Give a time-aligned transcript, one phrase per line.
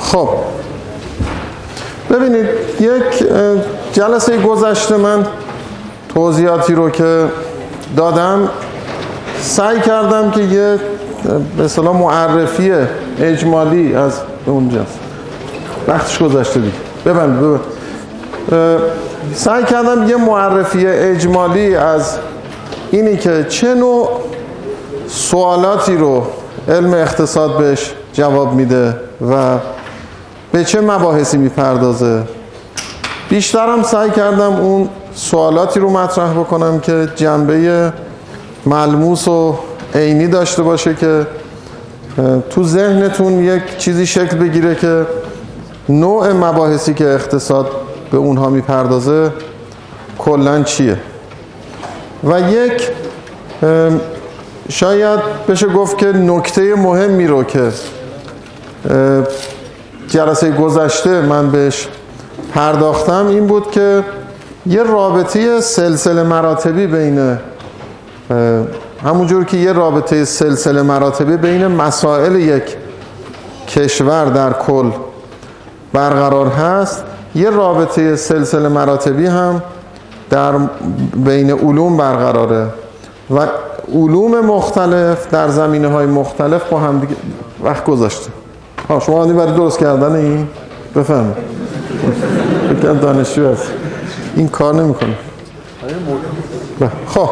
[0.00, 0.28] خب.
[2.10, 2.46] ببینید
[2.80, 3.28] یک
[3.92, 5.26] جلسه گذشته من
[6.14, 7.24] توضیحاتی رو که
[7.96, 8.48] دادم
[9.40, 10.78] سعی کردم که یه
[11.56, 12.72] به اصطلاح معرفی
[13.20, 14.98] اجمالی از اونجاست
[15.88, 16.72] وقتش گذشته دیگه.
[17.06, 17.60] ببند ببند.
[19.34, 22.18] سعی کردم یه معرفی اجمالی از
[22.90, 24.08] اینی که چه نوع
[25.08, 26.26] سوالاتی رو
[26.68, 28.94] علم اقتصاد بهش جواب میده
[29.30, 29.58] و
[30.52, 32.22] به چه مباحثی می‌پردازه.
[33.28, 37.92] بیشترم سعی کردم اون سوالاتی رو مطرح بکنم که جنبه
[38.66, 39.58] ملموس و
[39.94, 41.26] عینی داشته باشه که
[42.50, 45.06] تو ذهنتون یک چیزی شکل بگیره که
[45.88, 47.70] نوع مباحثی که اقتصاد
[48.10, 49.30] به اونها می‌پردازه
[50.18, 50.98] کلا چیه.
[52.24, 52.88] و یک
[54.68, 57.70] شاید بشه گفت که نکته مهمی رو که
[60.08, 61.88] جلسه گذشته من بهش
[62.54, 64.04] پرداختم این بود که
[64.66, 67.38] یه رابطه سلسله مراتبی بین
[69.04, 72.76] همونجور که یه رابطه سلسله مراتبی بین مسائل یک
[73.68, 74.90] کشور در کل
[75.92, 79.62] برقرار هست یه رابطه سلسله مراتبی هم
[80.30, 80.52] در
[81.16, 82.66] بین علوم برقراره
[83.30, 83.46] و
[83.94, 87.16] علوم مختلف در زمینه های مختلف با هم دیگه
[87.64, 88.41] وقت گذاشته.
[88.88, 90.48] ها شما آنی برای درست کردن این
[90.96, 91.34] بفهم
[92.68, 93.66] فکر دانشجو هست
[94.36, 95.14] این کار نمی‌کنه
[97.06, 97.28] خب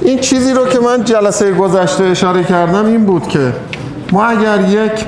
[0.00, 3.52] این چیزی رو که من جلسه گذشته اشاره کردم این بود که
[4.12, 5.04] ما اگر یک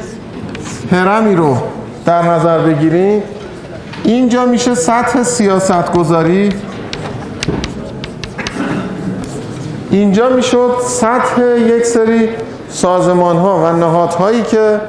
[0.91, 1.56] هرمی رو
[2.05, 3.23] در نظر بگیریم
[4.05, 6.53] اینجا میشه سطح سیاست گذاری
[9.91, 12.28] اینجا می‌شد سطح یک سری
[12.73, 14.81] سازمان ها و نهادهایی که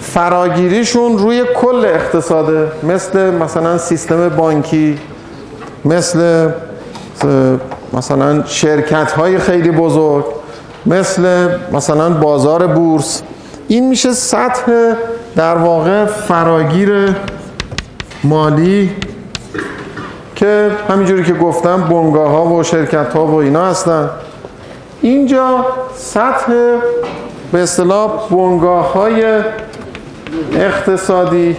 [0.00, 4.98] فراگیریشون روی کل اقتصاده مثل مثلا سیستم بانکی
[5.84, 6.50] مثل
[7.92, 10.24] مثلا شرکت های خیلی بزرگ
[10.86, 13.22] مثل مثلا بازار بورس.
[13.68, 14.94] این میشه سطح
[15.36, 17.16] در واقع فراگیر
[18.24, 18.90] مالی
[20.36, 24.10] که همینجوری که گفتم بنگاه ها و شرکت ها و اینا هستن.
[25.02, 25.66] اینجا
[25.96, 26.52] سطح
[27.52, 29.40] به اصطلاح بنگاه های
[30.54, 31.56] اقتصادی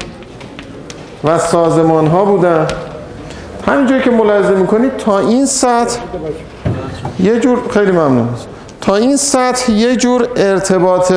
[1.24, 2.68] و سازمان ها بودن.
[3.68, 6.00] همینجوری که ملاحظه می‌کنید تا این سطح
[7.20, 8.30] یه جور خیلی ممنون.
[8.82, 11.14] تا این سطح یه جور ارتباط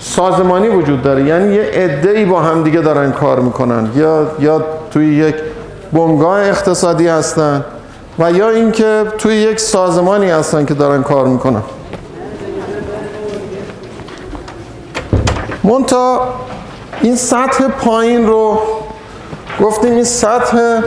[0.00, 1.24] سازمانی وجود داره.
[1.24, 3.88] یعنی یه عده با هم دیگه دارن کار می‌کنن.
[3.96, 5.34] یا یا توی یک
[5.92, 7.64] بنگاه اقتصادی هستن
[8.18, 11.62] و یا اینکه توی یک سازمانی هستن که دارن کار می‌کنن.
[15.64, 16.34] مونتا
[17.02, 18.58] این سطح پایین رو
[19.60, 20.80] گفتیم این سطح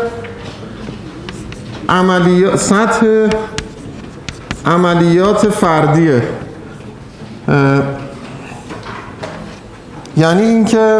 [1.89, 3.27] عملیات سطح
[4.65, 6.23] عملیات فردیه.
[10.17, 10.99] یعنی اینکه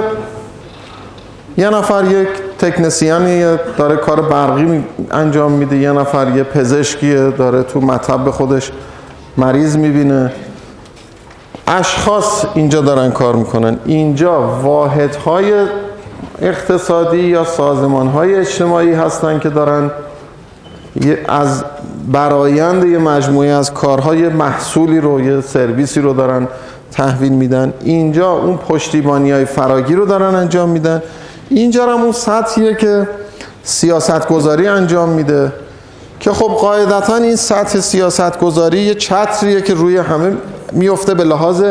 [1.57, 2.27] یه نفر یک
[2.59, 8.71] تکنسیانی داره کار برقی انجام میده یه نفر یه پزشکیه داره تو مطب خودش
[9.37, 10.31] مریض می‌بینه.
[11.67, 13.79] اشخاص اینجا دارن کار می‌کنن.
[13.85, 15.65] اینجا واحدهای
[16.41, 19.91] اقتصادی یا سازمانهای اجتماعی هستن که دارن
[21.27, 21.63] از
[22.11, 26.47] برایند یه مجموعه از کارهای محصولی رو یه سرویسی رو دارن
[26.91, 27.73] تحویل میدن.
[27.81, 31.01] اینجا اون پشتیبانی های فراگی رو دارن انجام میدن.
[31.49, 33.07] اینجا هم اون سطحیه که
[33.63, 35.51] سیاست گذاری انجام میده
[36.19, 40.37] که خب قاعدتا این سطح سیاست گذاری یه چتریه که روی همه
[40.71, 41.63] میفته به لحاظ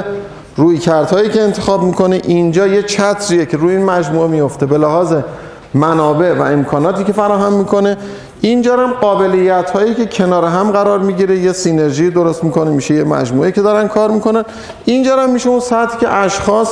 [0.57, 5.15] روی کردهایی که انتخاب می‌کنه اینجا یه چتریه که روی این مجموعه میفته به لحاظ
[5.75, 7.97] منابع و امکاناتی که فراهم می‌کنه.
[8.41, 13.05] اینجا هم قابلیت هایی که کنار هم قرار می‌گیره یه سینرژی درست می‌کنه میشه یه
[13.05, 14.45] مجموعه که دارن کار می‌کنن.
[14.85, 16.69] اینجا هم میشه اون سطحی که اشخاص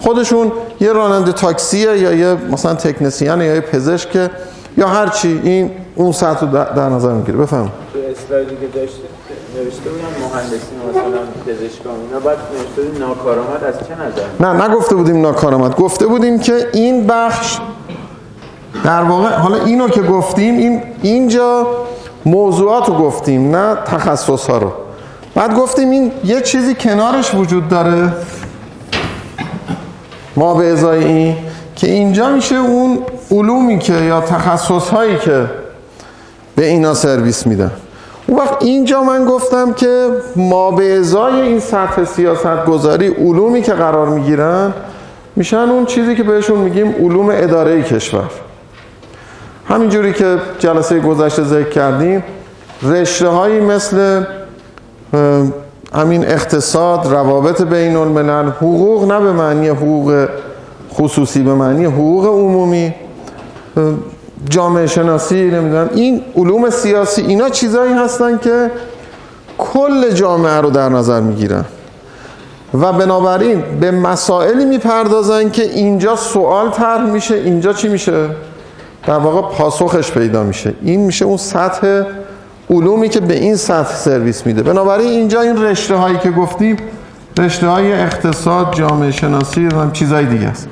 [0.00, 4.30] خودشون یه راننده تاکسیه یا یه مثلا تکنسیان یا یه پزشک
[4.76, 7.38] یا هر چی این اون سطح رو در نظر می‌گیره.
[7.38, 9.13] بفهم تو اسلایدی که داشته
[9.54, 12.20] نوشته بودن مهندسی مثلا پزشکان اینا.
[12.20, 12.38] بعد
[13.64, 13.74] از
[14.40, 15.76] نه نگفته بودیم ناکارآمد.
[15.76, 17.58] گفته بودیم که این بخش
[18.84, 21.66] در واقع حالا اینو که گفتیم این اینجا
[22.26, 24.72] موضوعات رو گفتیم نه تخصص ها رو.
[25.34, 28.12] بعد گفتیم این یه چیزی کنارش وجود داره.
[30.36, 31.36] ما به ازای این
[31.76, 32.98] که اینجا میشه اون
[33.30, 35.46] علومی که یا تخصص هایی که
[36.56, 37.70] به اینا سرویس میدن.
[38.26, 43.72] اون وقت اینجا من گفتم که ما به ازای این سطح سیاست گذاری علومی که
[43.72, 44.72] قرار می‌گیرن
[45.36, 48.30] میشن اون چیزی که بهشون میگیم علوم اداره کشور.
[49.68, 52.24] همینجوری که جلسه گذشته ذکر کردیم
[52.82, 54.24] رشته هایی مثل
[55.94, 60.26] همین اقتصاد روابط بین الملل حقوق نه به معنی حقوق
[60.94, 62.94] خصوصی به معنی حقوق عمومی
[64.48, 68.70] جامعه شناسی نمی‌دونم این علوم سیاسی اینا چیزایی هستن که
[69.58, 71.64] کل جامعه رو در نظر می‌گیرن.
[72.74, 78.28] و بنابراین به مسائلی می‌پردازن که اینجا سوال طرح میشه اینجا چی میشه؟
[79.06, 80.74] در واقع پاسخش پیدا میشه.
[80.82, 82.02] این میشه اون سطح
[82.70, 84.62] علومی که به این سطح سرویس میده.
[84.62, 86.76] بنابراین اینجا این رشته هایی که گفتیم
[87.38, 90.68] رشته های اقتصاد جامعه شناسی و چیزای دیگه است.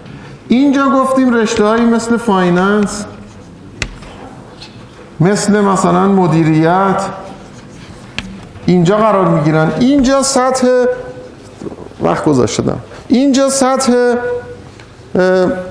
[0.49, 3.05] اینجا گفتیم رشته هایی مثل فایننس
[5.21, 7.03] مثل مثلا مدیریت
[8.67, 9.73] اینجا قرار می‌گیرن.
[9.81, 10.69] اینجا سطح
[12.03, 12.79] وقت گذاشتم
[13.09, 14.15] اینجا سطح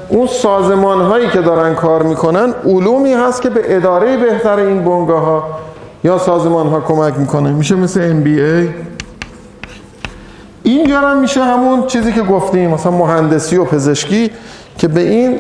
[0.10, 5.26] اون سازمان هایی که دارن کار می‌کنن علومی هست که به اداره بهتر این بنگاه
[5.26, 5.44] ها
[6.04, 7.52] یا سازمان ها کمک می‌کنه.
[7.52, 8.70] میشه مثل MBA
[10.64, 14.32] اینجا هم میشه همون چیزی که گفتیم مثلا مهندسی و پزشکی
[14.78, 15.40] که به این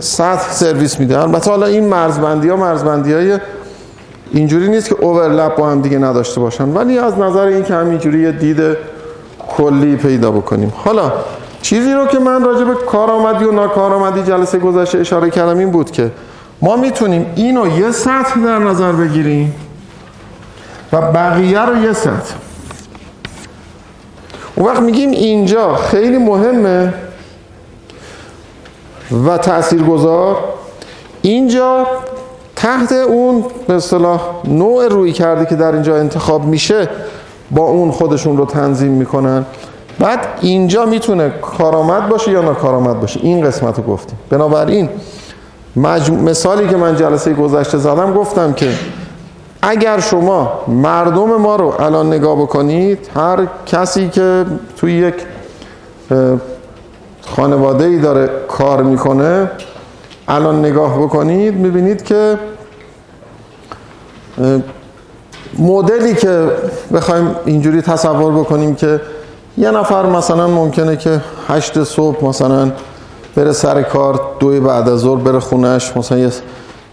[0.00, 1.18] سطح سرویس میده.
[1.18, 3.38] البته حالا این مرزبندی ها مرزبندی های
[4.32, 6.68] اینجوری نیست که اوورلپ با هم دیگه نداشته باشن.
[6.68, 8.76] ولی از نظر این که همینجوری یه دید
[9.48, 10.72] کلی پیدا بکنیم.
[10.84, 11.12] حالا
[11.62, 15.90] چیزی رو که من راجع به کارآمدی و ناکارآمدی جلسه گذشته اشاره کردم این بود
[15.90, 16.10] که
[16.62, 19.54] ما می‌تونیم اینو یه سطح در نظر بگیریم
[20.92, 22.34] و بقیه رو یه سطح.
[24.54, 26.94] اون وقت میگیم اینجا خیلی مهمه
[29.26, 30.36] و تاثیرگذار.
[31.22, 31.86] اینجا
[32.56, 36.88] تحت اون به اصطلاح نوع روی کرده که در اینجا انتخاب میشه
[37.50, 39.44] با اون خودشون رو تنظیم می‌کنن.
[39.98, 43.20] بعد اینجا می‌تونه کارآمد باشه یا ناکارآمد باشه.
[43.22, 44.18] این قسمت رو گفتیم.
[44.30, 44.88] بنابراین
[46.24, 48.70] مثالی که من جلسه گذشته زدم گفتم که
[49.62, 54.44] اگر شما مردم ما رو الان نگاه بکنید هر کسی که
[54.76, 55.14] توی یک
[57.36, 59.50] خانواده ای داره کار می‌کنه
[60.28, 62.38] الان نگاه بکنید می‌بینید که
[65.58, 66.50] مدلی که
[66.94, 69.00] بخوایم اینجوری تصور بکنیم که
[69.58, 72.70] یه نفر مثلا ممکنه که هشت صبح مثلا
[73.36, 76.30] بره سر کار دوی بعد از ظهر بره خونش مثلا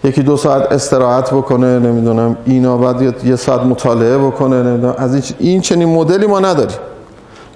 [0.03, 5.23] یکی دو ساعت استراحت بکنه نمی‌دونم اینا بعد یه ساعت مطالعه بکنه نمی‌دونم از این,
[5.39, 6.77] این چنین مدلی ما نداریم.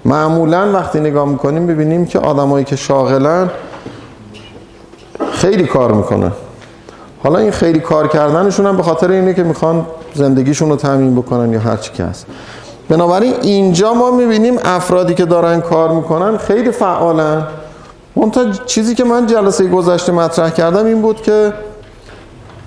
[0.04, 3.50] معمولا وقتی نگاه می‌کنیم ببینیم که آدمایی که شاغلن
[5.32, 6.32] خیلی کار می‌کنن.
[7.22, 11.52] حالا این خیلی کار کردنشون هم به خاطر اینه که می‌خوان زندگیشون رو تامین بکنن
[11.52, 12.26] یا هر چی که هست.
[12.88, 17.46] بنابراین اینجا ما می‌بینیم افرادی که دارن کار می‌کنن خیلی فعالن.
[18.16, 21.52] منتها چیزی که من جلسه گذشته مطرح کردم این بود که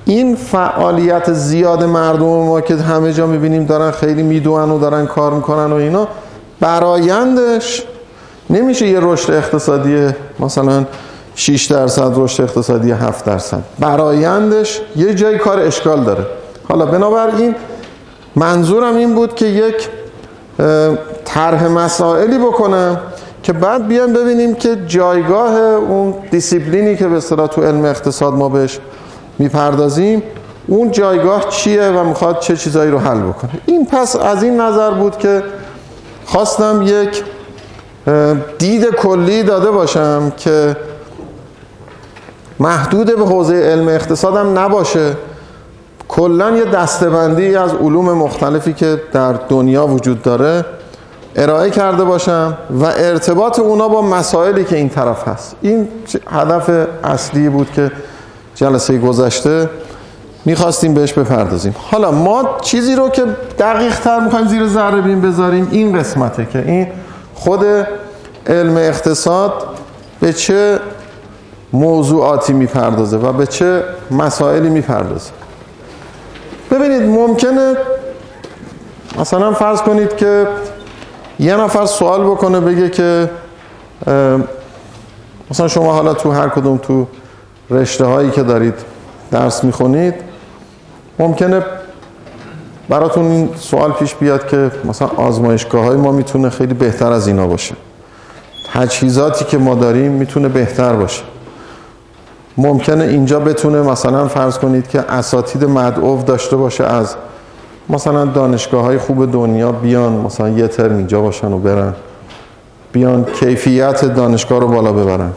[0.06, 5.34] این فعالیت زیاد مردم ما که همه جا می‌بینیم دارن خیلی می‌دونن و دارن کار
[5.34, 6.08] می‌کنن و اینا
[6.64, 7.84] برایندش
[8.50, 10.86] نمیشه یه رشد اقتصادی مثلا
[11.36, 13.64] 6 درصد رشد اقتصادی 7 درصد.
[13.80, 16.26] برایندش یه جای کار اشکال داره.
[16.70, 17.56] حالا بنابراین
[18.36, 19.90] منظورم این بود که یک
[21.26, 23.00] طرح مسائلی بکنم
[23.44, 28.50] که بعد بیان ببینیم که جایگاه اون دیسیپلینی که به اصطلاح تو علم اقتصاد ما
[28.50, 28.80] بهش
[29.40, 30.24] می‌پردازیم
[30.68, 33.52] اون جایگاه چیه و می‌خواد چه چیزایی رو حل بکنه.
[33.66, 35.44] این پس از این نظر بود که
[36.34, 37.24] خواستم یک
[38.60, 40.76] دید کلی داده باشم که
[42.60, 45.14] محدود به حوزه علم اقتصادم نباشه.
[46.08, 50.66] کلا یه دستبندی از علوم مختلفی که در دنیا وجود داره
[51.36, 55.56] ارائه کرده باشم و ارتباط اونا با مسائلی که این طرف هست.
[55.62, 55.88] این
[56.28, 57.92] هدف اصلی بود که
[58.56, 59.70] جلسه گذشته
[60.46, 61.76] می‌خواستیم بهش بپردازیم.
[61.92, 63.26] حالا ما چیزی رو که
[63.60, 66.88] دقیق تر می‌خوایم زیر ذره بین بذاریم این قسمته که این
[67.36, 67.66] خود
[68.48, 69.54] علم اقتصاد
[70.20, 70.80] به چه
[71.74, 75.32] موضوعاتی می‌پردازه و به چه مسائلی می‌پردازه.
[76.72, 77.76] ببینید ممکنه
[79.20, 80.48] مثلا فرض کنید که
[81.40, 83.30] یه نفر سوال بکنه بگه که
[85.52, 87.08] مثلا شما حالا تو هر کدوم تو
[87.70, 88.74] رشته هایی که دارید
[89.32, 90.33] درس می‌خونید
[91.20, 91.62] ممکنه
[92.90, 97.48] براتون این سوال پیش بیاد که مثلا آزمایشگاه های ما می‌تونه خیلی بهتر از اینا
[97.48, 97.76] باشه.
[98.74, 101.24] تجهیزاتی که ما داریم می‌تونه بهتر باشه.
[102.58, 107.16] ممکنه اینجا بتونه مثلا فرض کنید که اساتید مدعو داشته باشه از
[107.90, 111.94] مثلا دانشگاه های خوب دنیا بیان مثلا یه ترم اینجا باشن و برن.
[112.92, 115.32] بیان کیفیت دانشگاه رو بالا ببرن.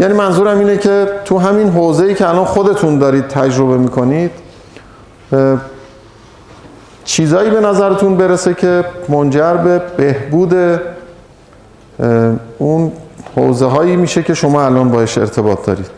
[0.00, 4.30] یعنی منظورم اینه که تو همین حوزه ای که الان خودتون دارید تجربه می‌کنید
[7.04, 10.80] چیزایی به نظرتون برسه که منجر به بهبود
[12.58, 12.92] اون
[13.36, 15.90] حوزه هایی میشه که شما الان باش ارتباط دارید.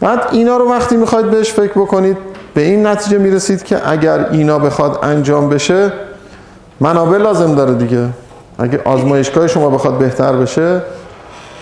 [0.00, 2.16] بعد اینا رو وقتی می‌خواید بهش فکر بکنید
[2.54, 5.92] به این نتیجه می‌رسید که اگر اینا بخواد انجام بشه
[6.80, 8.08] منابع لازم داره دیگه.
[8.58, 10.82] اگه آزمایشگاه شما بخواد بهتر بشه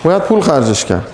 [0.04, 1.06] باید پول خرجش کرد.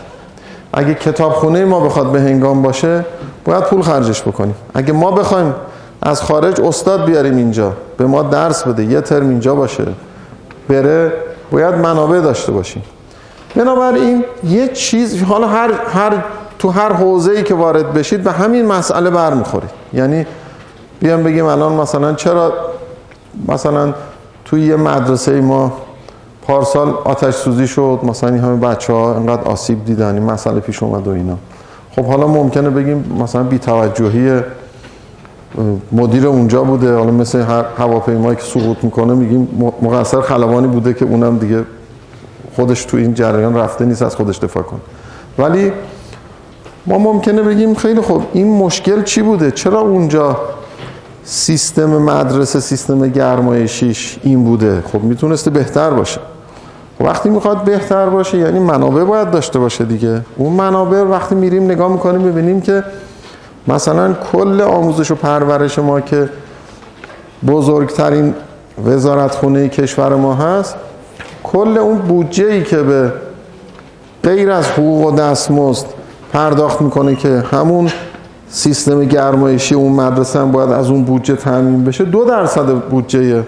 [0.73, 3.05] اگه کتابخونه ما بخواد به هنگام باشه
[3.49, 4.55] باید پول خرجش بکنیم.
[4.75, 5.55] اگه ما بخوایم
[6.03, 9.85] از خارج استاد بیاریم اینجا به ما درس بده یه ترم اینجا باشه
[10.69, 11.13] بره
[11.51, 12.83] باید منابع داشته باشیم.
[13.57, 16.25] بنابراین یه چیز حالا هر, هر
[16.59, 19.71] تو هر حوزه ای که وارد بشید به همین مسئله برمیخورید.
[19.93, 20.27] یعنی
[21.01, 22.53] بیام بگیم الان مثلا چرا
[23.49, 23.95] مثلا
[24.45, 25.73] توی یه مدرسه ما
[26.47, 30.83] پارسال آتش سوزی شد مثلا این همه بچه ها انقدر آسیب دیدن این مسئله پیش
[30.83, 31.39] اومد و اینا.
[31.97, 34.41] خب حالا ممکنه بگیم مثلا بی توجهی
[35.93, 39.49] مدیر اونجا بوده حالا مثل هر هواپیمایی که سقوط می‌کنه میگیم
[39.83, 41.65] مقصر خلبانی بوده که اونم دیگه
[42.57, 44.81] خودش تو این جریان رفته نیست از خودش دفاع کنه.
[45.39, 45.73] ولی
[46.87, 50.37] ما ممکنه بگیم خیلی خوب این مشکل چی بوده؟ چرا اونجا
[51.25, 56.21] سیستم مدرسه سیستم گرمایشیش این بوده؟ خب می‌تونسته بهتر باشه.
[57.01, 60.21] وقتی می‌خواد بهتر باشه یعنی منابع باید داشته باشه دیگه.
[60.37, 62.85] اون منابع وقتی میریم نگاه می‌کنیم ببینیم که
[63.69, 66.29] مثلا کل آموزش و پرورش ما که
[67.47, 68.35] بزرگترین
[68.87, 70.77] وزارتخونه کشور ما هست
[71.45, 73.13] کل اون بودجه ای که به
[74.23, 75.87] غیر از حقوق و دستمزد
[76.33, 77.91] پرداخت می‌کنه که همون
[78.49, 83.45] سیستم گرمایشی اون مدرسه هم باید از اون بودجه تامین بشه دو درصد بودجه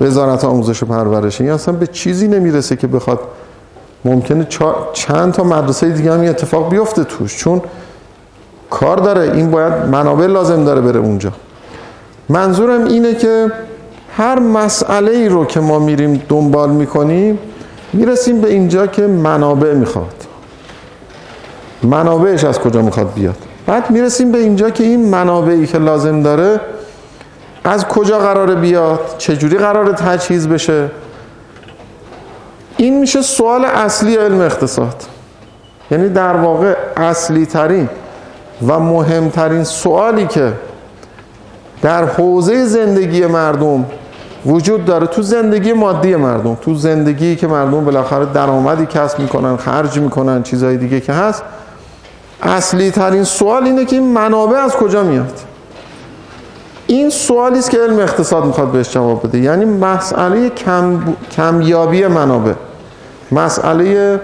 [0.00, 3.20] وزارت آموزش و پرورش این اصلا به چیزی نمی‌رسه که بخواد
[4.04, 4.46] ممکنه
[4.92, 7.36] چند تا مدرسه دیگه هم اتفاق بیفته توش.
[7.36, 7.62] چون
[8.70, 9.20] کار داره.
[9.20, 11.32] این باید منابع لازم داره بره اونجا.
[12.28, 13.52] منظورم اینه که
[14.16, 17.38] هر مسئله ای رو که ما میریم دنبال می‌کنیم
[17.92, 20.14] می‌رسیم به اینجا که منابع می‌خواد.
[21.82, 23.36] منابعش از کجا می‌خواد بیاد؟
[23.66, 26.60] بعد می‌رسیم به اینجا که این منابعی که لازم داره
[27.68, 30.90] از کجا قراره بیاد؟ چجوری قراره تجهیز بشه؟
[32.76, 35.04] این میشه سوال اصلی علم اقتصاد.
[35.90, 37.88] یعنی در واقع اصلی ترین
[38.66, 40.52] و مهمترین سوالی که
[41.82, 43.86] در حوزه زندگی مردم
[44.46, 49.98] وجود داره تو زندگی مادی مردم تو زندگی که مردم بالاخره درآمدی کسب می‌کنن خرج
[49.98, 51.42] می‌کنن چیزهای دیگه که هست
[52.42, 55.40] اصلی ترین سوال اینه که این منابع از کجا میاد؟
[56.90, 59.38] این سوالی است که علم اقتصاد می‌خواد بهش جواب بده.
[59.38, 61.00] یعنی مسئله کم
[61.36, 62.52] کمیابی منابع.
[63.32, 64.20] مسئله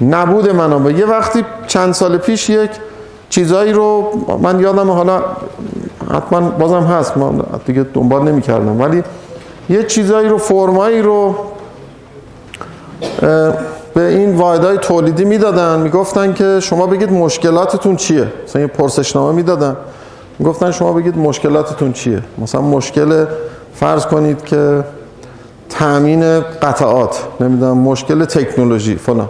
[0.00, 0.92] نبود منابع.
[0.92, 2.70] یه وقتی چند سال پیش یک
[3.30, 4.10] چیزایی رو
[4.42, 5.22] من یادم حالا
[6.14, 7.16] حتما بازم هست.
[7.16, 7.34] ما
[7.66, 9.02] دیگه دنبال نمی کردم ولی
[9.68, 11.34] یه چیزایی رو فرمایی رو
[13.94, 15.80] به این واحدهای تولیدی می‌دادن.
[15.80, 19.76] می‌گفتن که شما بگید مشکلاتتون چیه؟ مثلا یه پرسشنامه می‌دادن.
[20.38, 23.24] می‌گفتن شما بگید مشکلاتتون چیه؟ مثلا مشکل
[23.74, 24.84] فرض کنید که
[25.68, 29.28] تامین قطعات نمی‌دونم مشکل تکنولوژی فلان.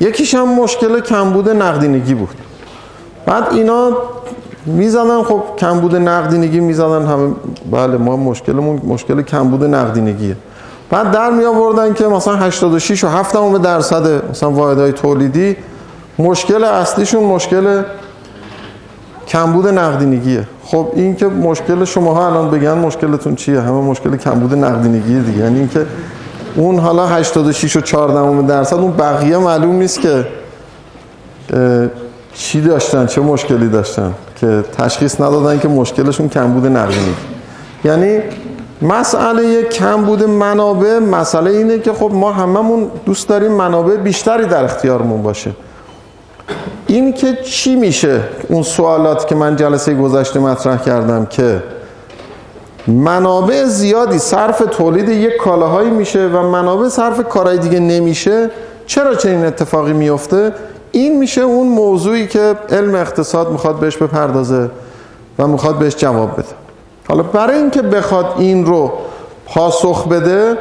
[0.00, 2.28] یکیش هم مشکل کمبود نقدینگی بود.
[3.26, 3.90] بعد اینا
[4.66, 7.34] می‌زدن خب کمبود نقدینگی می‌زدن همه
[7.70, 10.36] بله ما مشکلمون مشکل کمبود نقدینگیه.
[10.90, 15.56] بعد در می آوردن که مثلا 86 و 7 درصد مثلا واحدهای تولیدی
[16.18, 17.82] مشکل اصلیشون مشکل
[19.28, 20.48] کمبود نقدینگیه.
[20.64, 25.38] خب این که مشکل شما الان بگن مشکلتون چیه؟ همه مشکل کمبود نقدینگیه دیگه.
[25.38, 25.86] یعنی اینکه
[26.56, 30.26] اون حالا 86 و 14 درصد اون بقیه معلوم نیست که
[32.34, 37.14] چی داشتن چه مشکلی داشتن که تشخیص ندادن که مشکلشون کمبود نقدینگی.
[37.84, 38.18] یعنی
[38.82, 45.22] مسئله کمبود منابع مسئله اینه که خب ما هممون دوست داریم منابع بیشتری در اختیارمون
[45.22, 45.50] باشه.
[46.94, 51.62] این که چی میشه؟ اون سوالات که من جلسه گذشته مطرح کردم که
[52.86, 58.50] منابع زیادی صرف تولید یک کالاهایی میشه و منابع صرف کارهای دیگه نمیشه
[58.86, 60.52] چرا چنین اتفاقی میفته؟
[60.92, 64.70] این میشه اون موضوعی که علم اقتصاد می‌خواد بهش بپردازه
[65.38, 66.44] و می‌خواد بهش جواب بده.
[67.08, 68.92] حالا برای اینکه بخواد این رو
[69.46, 70.58] پاسخ بده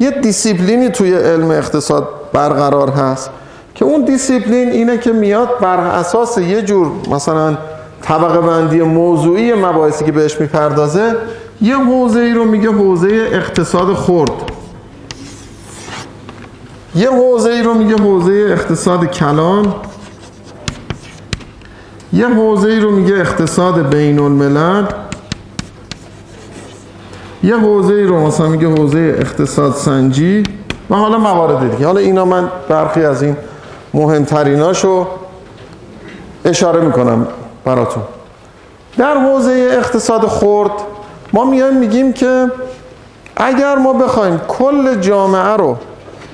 [0.00, 3.30] یه دیسیپلینی توی علم اقتصاد برقرار هست.
[3.84, 7.58] که اون دیسیپلین اینه که میاد بر اساس یه جور مثلا
[8.02, 11.16] طبقه بندی موضوعی مباحثی که بهش می‌پردازه
[11.60, 14.30] یه حوزه ای رو میگه حوزه اقتصاد خرد.
[16.94, 19.74] یه حوزه ای رو میگه حوزه اقتصاد کلان.
[22.12, 24.84] یه حوزه ای رو میگه اقتصاد بین الملل
[27.42, 30.42] یه حوزه ای رو مثلا میگه حوزه اقتصاد سنجی.
[30.90, 31.86] و حالا موارد دیگه.
[31.86, 33.36] حالا اینا من برخی از این
[33.94, 35.06] مهمتریناشو
[36.44, 37.26] اشاره می‌کنم
[37.64, 38.02] براتون.
[38.98, 40.70] در حوزه اقتصاد خرد
[41.32, 42.50] ما میایم میگیم که
[43.36, 45.76] اگر ما بخوایم کل جامعه رو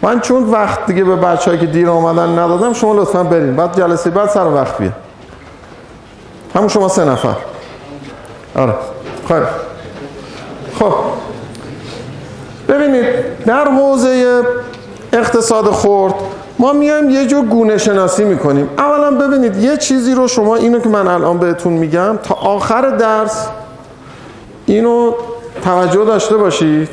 [0.02, 3.56] من چون وقت دیگه به بچه‌ای که دیر آمدن ندادم شما لطفا برین.
[3.56, 4.90] بعد جلسه بعد سر وقت بیا
[6.54, 7.34] همون شما سه نفر.
[8.56, 8.74] آره.
[9.28, 9.46] خیلی
[10.78, 10.94] خب.
[12.68, 13.04] ببینید
[13.46, 14.42] در حوزه
[15.12, 16.14] اقتصاد خرد
[16.60, 18.68] ما میایم یه جور گونه شناسی می‌کنیم.
[18.78, 23.46] اولا ببینید یه چیزی رو شما اینو که من الان بهتون میگم تا آخر درس
[24.66, 25.12] اینو
[25.64, 26.88] توجه داشته باشید.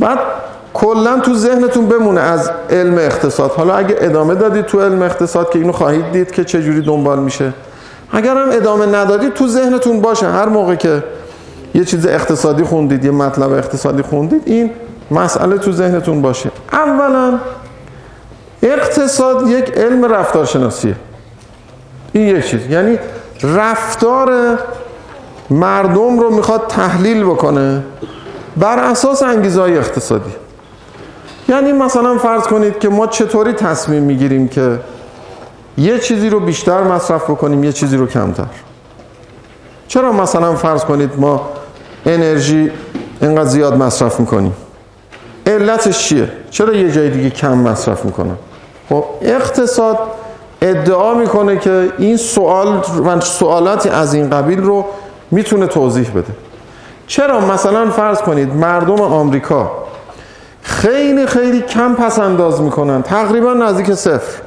[0.00, 0.18] بعد
[0.74, 3.50] کلا تو ذهنتون بمونه از علم اقتصاد.
[3.50, 7.18] حالا اگه ادامه دادید تو علم اقتصاد که اینو خواهید دید که چه جوری دنبال
[7.18, 7.52] میشه.
[8.12, 10.26] اگر هم ادامه ندادید تو ذهنتون باشه.
[10.26, 11.04] هر موقع که
[11.74, 14.70] یه چیز اقتصادی خوندید یه مطلب اقتصادی خوندید این
[15.10, 16.50] مسئله تو ذهنتون باشه.
[16.72, 17.38] اولا
[18.62, 20.94] اقتصاد یک علم رفتارشناسیه.
[22.12, 22.60] این یک چیز.
[22.70, 22.98] یعنی
[23.42, 24.58] رفتار
[25.50, 27.82] مردم رو می‌خواد تحلیل بکنه
[28.56, 30.30] بر اساس انگیزه های اقتصادی.
[31.48, 34.78] یعنی مثلا فرض کنید که ما چطوری تصمیم می‌گیریم که
[35.78, 38.44] یه چیزی رو بیشتر مصرف بکنیم یه چیزی رو کمتر.
[39.88, 41.48] چرا مثلا فرض کنید ما
[42.06, 42.70] انرژی
[43.20, 44.54] اینقدر زیاد مصرف می‌کنیم؟
[45.46, 48.36] علتش چیه؟ چرا یه جای دیگه کم مصرف می‌کنم؟
[48.88, 49.98] خب اقتصاد
[50.62, 54.84] ادعا می‌کنه که این سوال و سوالاتی از این قبیل رو
[55.30, 56.32] می‌تونه توضیح بده.
[57.06, 59.70] چرا؟ مثلا فرض کنید مردم آمریکا
[60.62, 64.42] خیلی خیلی کم پس انداز می‌کنن تقریبا نزدیک صفر.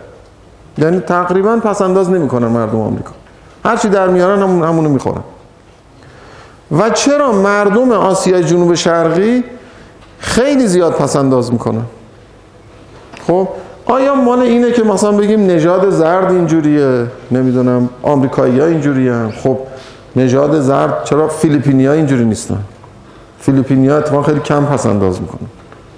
[0.77, 3.12] یعنی تقریبا پس انداز نمی‌کنن مردم آمریکا.
[3.65, 5.24] هرچی در میارن همون همونو می‌خورن.
[6.79, 9.44] و چرا مردم آسیای جنوب شرقی
[10.20, 11.85] خیلی زیاد پس انداز می‌کنن؟
[13.27, 13.48] خب
[13.85, 19.57] آیا مال اینه که مثلا بگیم نژاد زرد اینجوریه؟ نمی‌دونم آمریکایی ها اینجوری خب
[20.15, 22.59] نژاد زرد چرا فیلیپینی ها اینجوری نیستن؟
[23.39, 25.48] فیلیپینی ها اتفاقا خیلی کم پس انداز می‌کنن.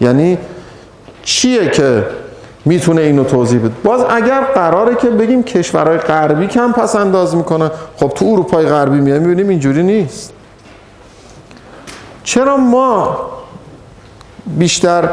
[0.02, 0.38] یعنی
[1.24, 2.06] چیه که
[2.66, 7.72] می‌تونه اینو توضیح بده؟ باز اگر قراره که بگیم کشورهای غربی کم پس انداز می‌کنن
[7.96, 10.34] خب تو اروپای غربی میایم می‌بینیم اینجوری نیست.
[12.24, 13.18] چرا ما
[14.58, 15.10] بیشتر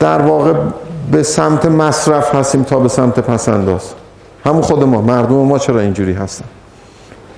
[0.00, 0.52] در واقع
[1.10, 3.94] به سمت مصرف هستیم تا به سمت پسنداز.
[4.44, 6.44] همون خود ما مردم ما چرا اینجوری هستن؟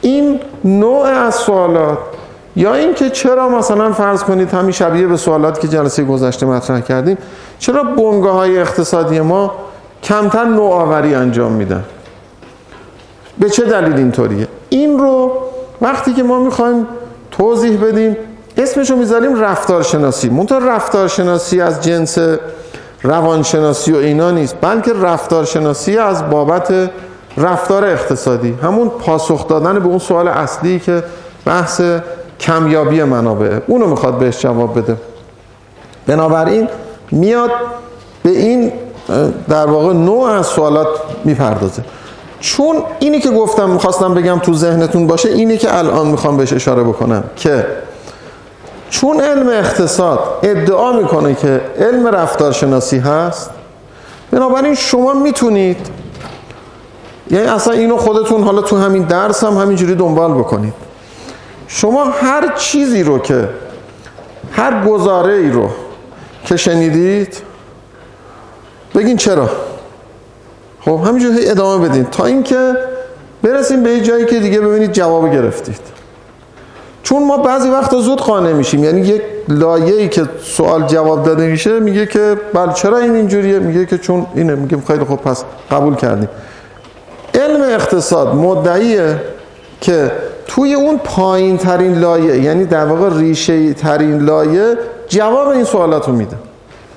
[0.00, 1.98] این نوع از سوالات
[2.56, 7.18] یا اینکه چرا مثلا فرض کنید همین شبیه به سوالات که جلسه گذشته مطرح کردیم
[7.58, 9.52] چرا بنگاه های اقتصادی ما
[10.02, 11.84] کمتر نوآوری انجام میدن؟
[13.38, 15.32] به چه دلیل اینطوریه؟ این رو
[15.80, 16.86] وقتی که ما می‌خوایم
[17.30, 18.16] توضیح بدیم
[18.56, 20.28] اسمشو می‌ذاریم رفتارشناسی.
[20.28, 22.18] منتها رفتارشناسی از جنس
[23.04, 24.56] روانشناسی و اینا نیست.
[24.60, 26.90] بلکه رفتارشناسی از بابت
[27.36, 28.58] رفتار اقتصادی.
[28.62, 31.02] همون پاسخ دادن به اون سوال اصلی که
[31.44, 31.80] بحث
[32.40, 33.58] کمیابی منابع.
[33.66, 34.96] اونو می‌خواد بهش جواب بده.
[36.06, 36.68] بنابراین
[37.10, 37.50] میاد
[38.22, 38.72] به این
[39.48, 40.88] در واقع نوع از سوالات
[41.24, 41.82] می‌پردازه.
[42.40, 46.82] چون اینی که گفتم می‌خواستم بگم تو ذهنتون باشه اینی که الان می‌خوام بهش اشاره
[46.82, 47.66] بکنم که
[48.94, 53.50] چون علم اقتصاد ادعا می‌کنه که علم رفتارشناسی هست
[54.30, 55.76] بنابراین شما می‌تونید
[57.30, 60.72] یعنی اصلا اینو خودتون حالا تو همین درس هم همینجوری دنبال بکنید.
[61.68, 63.48] شما هر چیزی رو که
[64.52, 65.68] هر گزاره ای رو
[66.44, 67.36] که شنیدید
[68.94, 69.50] بگین چرا؟
[70.80, 72.74] خب همینجوری ادامه بدین تا اینکه
[73.42, 75.80] برسیم به جایی که دیگه ببینید جواب گرفتید.
[77.04, 78.84] چون ما بعضی وقتا زود قانع میشیم.
[78.84, 83.86] یعنی یک لایه‌ای که سوال جواب داده میشه میگه که بله چرا این اینجوریه؟ میگه
[83.86, 86.28] که چون اینه میگه خیلی خوب پس قبول کردیم.
[87.34, 89.20] علم اقتصاد مدعیه
[89.80, 90.12] که
[90.46, 96.14] توی اون پایین ترین لایه یعنی در واقع ریشه ترین لایه جواب این سوالات رو
[96.14, 96.36] میده.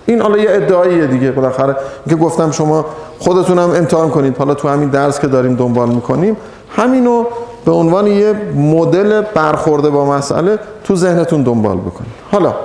[0.05, 1.75] این حالا یه ادعاییه دیگه بالاخره
[2.09, 2.85] که گفتم شما
[3.19, 4.37] خودتون هم امتحان کنید.
[4.37, 6.37] حالا تو همین درس که داریم دنبال می‌کنیم
[6.75, 7.25] همینو
[7.67, 12.11] به عنوان یه مدل برخورده با مسئله تو ذهنتون دنبال بکنید.
[12.31, 12.55] حالا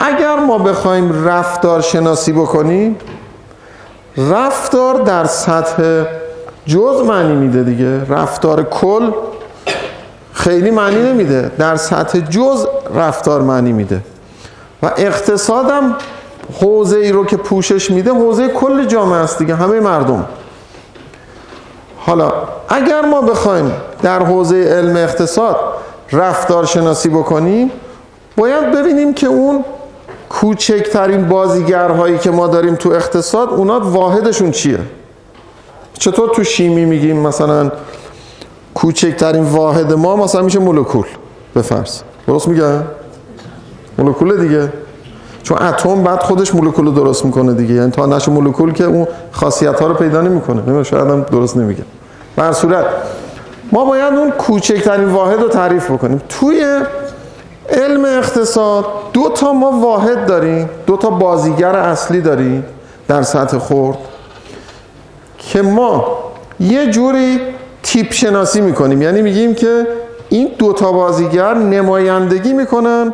[0.00, 2.96] اگر ما بخوایم رفتار شناسی بکنیم
[4.16, 6.02] رفتار در سطح
[6.66, 8.04] جز معنی میده دیگه.
[8.04, 9.10] رفتار کل
[10.32, 11.50] خیلی معنی نمیده.
[11.58, 14.00] در سطح جز رفتار معنی میده.
[14.82, 15.96] و اقتصادم
[16.60, 19.54] حوزه ای رو که پوشش میده حوزه کل جامعه است دیگه.
[19.54, 20.24] همه مردم.
[21.98, 22.32] حالا
[22.68, 25.56] اگر ما بخوایم در حوزه علم اقتصاد
[26.12, 27.70] رفتار شناسی بکنیم
[28.36, 29.64] باید ببینیم که اون
[30.28, 34.78] کوچکترین بازیگرهایی که ما داریم تو اقتصاد اونا واحدشون چیه؟
[35.98, 37.70] چطور تو شیمی میگیم مثلا
[38.74, 41.06] کوچکترین واحد ما مثلا میشه مولکول.
[41.54, 42.80] به فرض درست میگه
[43.98, 44.72] مولکول دیگه.
[45.42, 47.74] چون اتم بعد خودش مولکول درست می‌کنه دیگه.
[47.74, 50.62] یعنی تا نشه مولکول که اون خاصیت ها رو پیدا نمی‌کنه.
[50.66, 51.82] نمیشه شاید هم درست نمیگه
[52.36, 52.84] بر صورت
[53.72, 56.22] ما باید اون کوچکترین واحد رو تعریف بکنیم.
[56.28, 56.80] توی
[57.70, 60.70] علم اقتصاد دو تا ما واحد داریم.
[60.86, 62.64] دو تا بازیگر اصلی داریم
[63.08, 63.98] در سطح خورد
[65.38, 66.04] که ما
[66.60, 67.40] یه جوری
[67.82, 69.02] تیپ شناسی می‌کنیم.
[69.02, 69.86] یعنی میگیم که
[70.28, 73.12] این دو تا بازیگر نمایندگی می‌کنن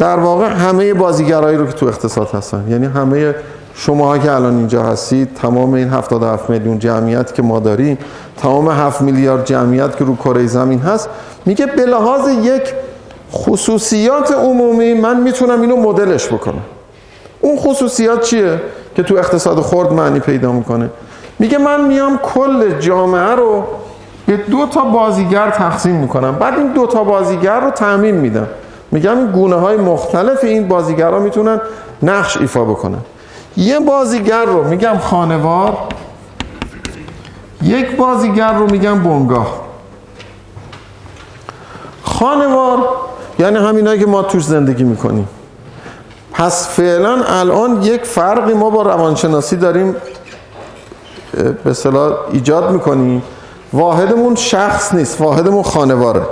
[0.00, 2.64] در واقع همه بازیگرایی رو که تو اقتصاد هستن.
[2.68, 3.34] یعنی همه
[3.74, 7.98] شما که الان اینجا هستید تمام این 77 میلیون جمعیت که ما داریم
[8.36, 11.08] تمام 7 میلیارد جمعیت که رو کره زمین هست
[11.46, 12.62] میگه به لحاظ یک
[13.32, 16.62] خصوصیات عمومی من می‌تونم اینو مدلش بکنم.
[17.40, 18.60] اون خصوصیات چیه
[18.96, 20.90] که تو اقتصاد خرد معنی پیدا می‌کنه؟
[21.38, 23.64] میگه من میام کل جامعه رو
[24.26, 26.34] به دو تا بازیگر تقسیم می‌کنم.
[26.34, 28.46] بعد این دو تا بازیگر رو تعمین میدم.
[28.90, 31.60] میگم این گونه های مختلف این بازیگرها می‌تونن
[32.02, 32.98] نقش ایفا بکنن.
[33.56, 35.76] یه بازیگر رو میگم خانوار
[37.62, 39.60] یک بازیگر رو میگم بنگاه.
[42.02, 42.88] خانوار
[43.38, 45.28] یعنی همینایی که ما توش زندگی می‌کنیم.
[46.32, 49.96] پس فعلا الان یک فرقی ما با روانشناسی داریم
[51.64, 53.22] به صلاح ایجاد می‌کنیم.
[53.72, 56.22] واحدمون شخص نیست واحدمون خانواره.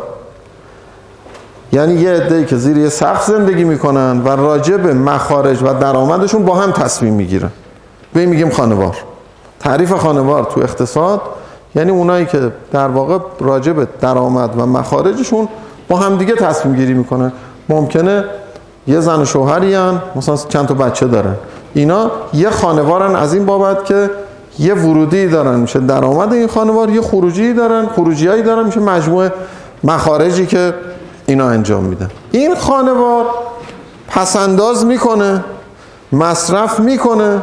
[1.72, 6.44] یعنی یه عده‌ای که زیر یه سقف زندگی می‌کنن و راجع به مخارج و درآمدشون
[6.44, 7.50] با هم تصمیم می‌گیرن.
[8.14, 8.96] به میگیم خانوار.
[9.60, 11.20] تعریف خانوار تو اقتصاد
[11.74, 15.48] یعنی اونایی که در واقع راجع به درآمد و مخارجشون
[15.88, 17.32] با هم دیگه تصمیم گیری می‌کنن.
[17.68, 18.24] ممکنه
[18.86, 21.34] یه زن و شوهری هن مثلا چند تا بچه دارن.
[21.74, 24.10] اینا یه خانوارن از این بابت که
[24.58, 25.60] یه ورودی دارن.
[25.60, 28.66] میشه درآمد این خانوار یه خروجی دارن خروجیایی دارن.
[28.66, 29.32] میشه مجموعه
[29.84, 30.74] مخارجی که
[31.28, 32.10] اینا انجام میدن.
[32.30, 33.26] این خانوار
[34.08, 35.44] پسنداز می‌کنه
[36.12, 37.42] مصرف می‌کنه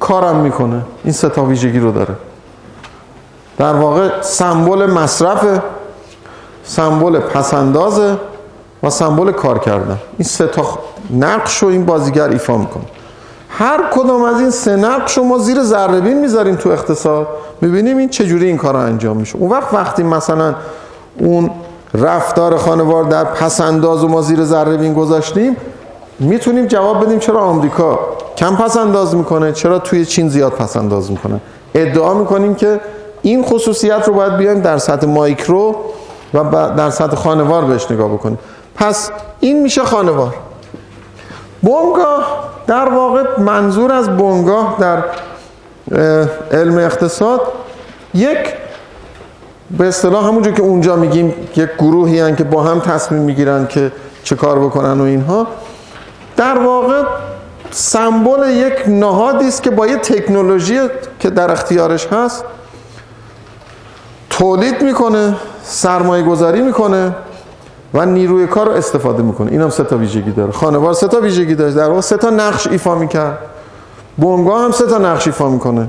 [0.00, 0.82] کارم می‌کنه.
[1.04, 2.14] این سه تا ویژگی رو داره.
[3.58, 5.60] در واقع سمبل مصرف
[6.64, 8.16] سمبل پسندازه
[8.82, 10.78] و سمبل کار کردن این سه تا
[11.10, 12.84] نقش رو این بازیگر ایفا می‌کنه.
[13.48, 17.26] هر کدام از این سه نقش رو ما زیر ذره بین می‌ذاریم تو اقتصاد.
[17.60, 19.36] می‌بینیم این چجوری این کار انجام میشه.
[19.36, 20.54] اون وقت وقتی مثلا
[21.18, 21.50] اون
[21.94, 25.56] رفتار خانوار در پسنداز و ما زیر ذره بین گذاشتیم.
[26.18, 27.98] می‌تونیم جواب بدیم چرا آمریکا
[28.36, 31.40] کم پسنداز می‌کنه چرا توی چین زیاد پسنداز می‌کنه.
[31.74, 32.80] ادعا می‌کنیم که
[33.22, 35.76] این خصوصیت رو باید بیایم در سطح مایکرو
[36.34, 36.44] و
[36.76, 38.38] در سطح خانوار بهش نگاه بکنیم.
[38.74, 40.34] پس این میشه خانوار.
[41.62, 45.04] بنگاه در واقع منظور از بنگاه در
[46.52, 47.40] علم اقتصاد
[48.14, 48.38] یک
[49.70, 53.92] به اصطلاح همونجور که اونجا میگیم یک گروهی هن که با هم تصمیم می‌گیرن که
[54.24, 55.46] چه کار بکنن و اینها
[56.36, 57.02] در واقع
[57.70, 60.80] سمبل یک نهادی است که با یه تکنولوژی
[61.20, 62.44] که در اختیارش هست
[64.30, 67.14] تولید می‌کنه سرمایه گذاری می‌کنه
[67.94, 69.52] و نیروی کار رو استفاده می‌کنه.
[69.52, 70.52] این هم سه تا ویژگی داره.
[70.52, 73.38] خانوار سه تا ویژگی داره در واقع سه تا نقش ایفا می‌کرد.
[74.16, 75.88] بونگا هم سه تا نقش ایفا می‌کنه.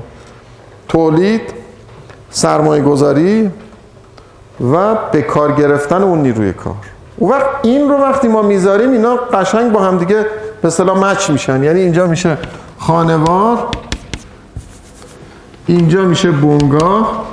[0.88, 1.42] تولید
[2.30, 3.50] سرمایه گذاری
[4.60, 6.74] و به کار گرفتن اون نیروی کار.
[7.16, 10.26] اون وقت این رو وقتی ما می‌ذاریم اینا قشنگ با هم دیگه
[10.62, 11.64] به اصطلاح مچ میشن.
[11.64, 12.38] یعنی اینجا میشه
[12.78, 13.66] خانوار
[15.66, 17.24] اینجا میشه بونگاه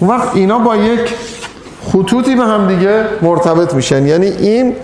[0.00, 1.14] اون وقت اینا با یک
[1.92, 4.06] خطوطی به هم دیگه مرتبط میشن.
[4.06, 4.76] یعنی این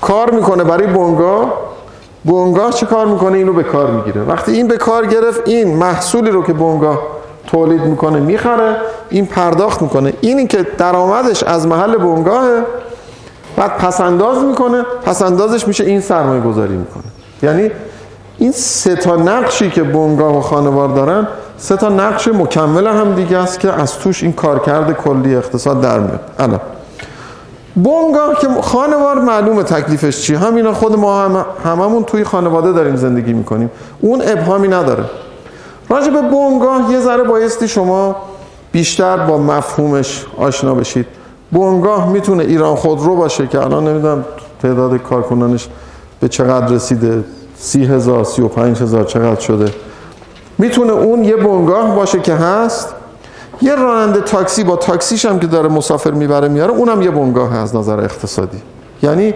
[0.00, 1.52] کار می‌کنه برای بونگاه
[2.24, 4.22] بونگاه چه کار می‌کنه؟ اینو به کار می‌گیره.
[4.22, 6.98] وقتی این به کار گرفت این محصولی رو که بونگاه
[7.46, 8.76] تولید می‌کنه می‌خره
[9.10, 10.12] این پرداخت می‌کنه.
[10.20, 12.62] اینی که درآمدش از محل بونگاهه
[13.56, 17.02] بعد پسنداز می‌کنه پسندازش میشه این سرمایه گذاری می‌کنه.
[17.42, 17.70] یعنی
[18.38, 23.38] این سه تا نقشی که بونگاه و خانوار دارن سه تا نقش مکمل هم دیگه
[23.38, 26.20] است که از توش این کارکرد کلی اقتصاد در میاد.
[26.38, 26.60] الان.
[27.74, 33.32] بونگاه که خانوار معلومه تکلیفش چی؟ همینا خود ما هم هممون توی خانواده داریم زندگی
[33.32, 33.70] می‌کنیم.
[34.00, 35.04] اون ابهامی نداره.
[35.94, 38.16] راجع به بونگاه یه ذره بایستی شما
[38.72, 41.06] بیشتر با مفهومش آشنا بشید.
[41.52, 44.24] بنگاه می‌تونه ایران خودرو باشه که الان نمی‌دونم
[44.62, 45.68] تعداد کارکنانش
[46.20, 47.24] به چقدر رسیده.
[47.58, 49.72] سی هزار سی و پنج هزار چقدر شده.
[50.58, 52.94] می‌تونه اون یه بنگاه باشه که هست.
[53.62, 57.76] یه راننده تاکسی با تاکسیش هم که داره مسافر می‌بره میاره اونم یه بنگاه از
[57.76, 58.58] نظر اقتصادی.
[59.02, 59.34] یعنی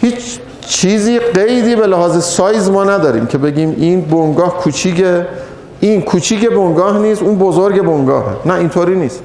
[0.00, 5.26] هیچ چیزی قیدی به لحاظ سایز ما نداریم که بگیم این بنگاه کوچیکه.
[5.84, 9.22] این کوچیک بنگاه نیست اون بزرگ بنگاهه نه اینطوری نیست.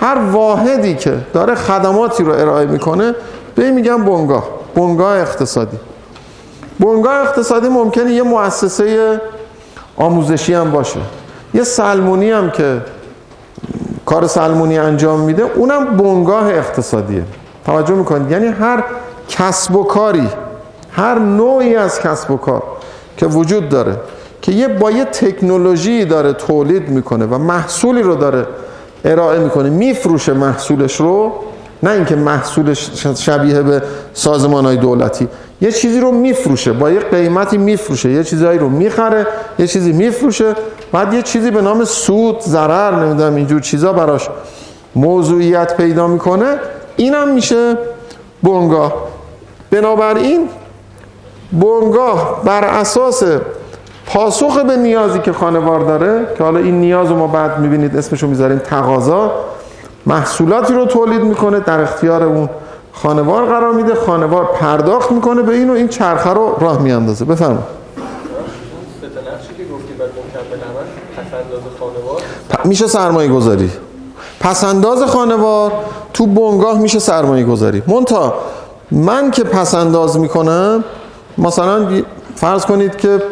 [0.00, 3.14] هر واحدی که داره خدماتی رو ارائه می‌کنه
[3.54, 5.76] به میگم بنگاه بنگاه اقتصادی.
[6.80, 9.20] بنگاه اقتصادی ممکنه یه مؤسسه
[9.96, 11.00] آموزشی هم باشه.
[11.54, 12.80] یه سلمونی هم که
[14.06, 17.22] کار سلمونی انجام میده اونم بنگاه اقتصادیه.
[17.66, 18.84] توجه می‌کنید؟ یعنی هر
[19.28, 20.28] کسب و کاری
[20.90, 22.62] هر نوعی از کسب و کار
[23.16, 23.96] که وجود داره
[24.42, 28.46] که یه با یه تکنولوژی داره تولید می‌کنه و محصولی رو داره
[29.04, 31.32] ارائه می‌کنه میفروشه محصولش رو
[31.82, 35.28] نه اینکه محصولش شبیه به سازمان های دولتی.
[35.60, 38.10] یه چیزی رو میفروشه با یه قیمتی میفروشه.
[38.10, 39.26] یه چیزایی رو می‌خره
[39.58, 40.54] یه چیزی میفروشه.
[40.92, 44.28] بعد یه چیزی به نام سود ضرر نمی‌دونم اینجور چیزا براش
[44.94, 46.56] موضوعیت پیدا می‌کنه.
[46.96, 47.78] اینم میشه
[48.42, 48.94] بنگاه.
[49.70, 50.48] بنابراین
[51.52, 53.22] بنگاه بر اساس
[54.12, 58.26] پاسخ به نیازی که خانوار داره که حالا این نیاز رو ما بعد می‌بینید اسمشو
[58.26, 59.32] می‌ذاریم تقاضا
[60.06, 62.48] محصولاتی رو تولید می‌کنه در اختیار اون
[62.92, 67.24] خانوار قرار میده خانوار پرداخت می‌کنه به این و این چرخه رو راه میاندازه.
[67.24, 67.80] بفرمایید.
[72.64, 73.70] میشه سرمایه گذاری
[74.40, 75.72] پسنداز خانوار
[76.12, 78.34] تو بنگاه میشه سرمایه گذاری مونتا
[78.90, 80.84] من که پسنداز می‌کنم
[81.38, 81.88] مثلا
[82.36, 83.22] فرض کنید که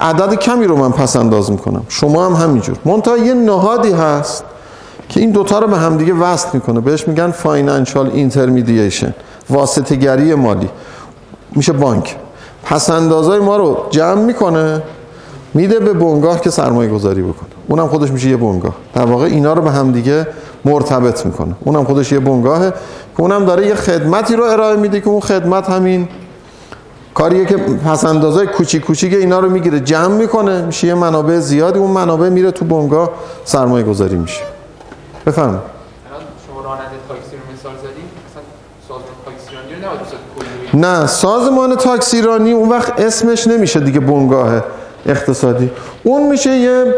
[0.00, 1.82] عدد کمی رو من پس انداز می‌کنم.
[1.88, 2.76] شما هم همینجور.
[2.84, 4.44] منتها یه نهادی هست
[5.08, 6.80] که این دوتا رو به همدیگه وصل می‌کنه.
[6.80, 9.14] بهش میگن financial intermediation
[9.50, 10.68] واسطه مالی.
[11.56, 12.16] میشه بانک.
[12.64, 14.82] پس اندازای ما رو جمع می‌کنه
[15.54, 17.50] میده به بنگاه که سرمایه گذاری بکنه.
[17.68, 18.74] اونم خودش میشه یه بنگاه.
[18.94, 20.26] در واقع اینا رو به همدیگه
[20.64, 21.54] مرتبط می‌کنه.
[21.60, 22.70] اونم خودش یه بنگاهه
[23.16, 26.08] که اونم داره یه خدمتی رو ارائه میده که اون خدمت همین
[27.20, 31.78] کاریه که پس اندازای کوچیک کوچیک اینا رو می‌گیره جمع می‌کنه میشه یه منابع زیادی
[31.78, 33.10] اون منابع میره تو بنگاه
[33.44, 34.40] سرمایه گذاری میشه
[35.26, 35.58] بفهم شما
[36.64, 38.04] راننده تاکسی رو مثال زدیم
[38.88, 39.04] سازمان
[40.74, 44.64] نه سازمان تاکسیرانی اون وقت اسمش نمیشه دیگه بنگاه
[45.06, 45.70] اقتصادی.
[46.02, 46.94] اون میشه یه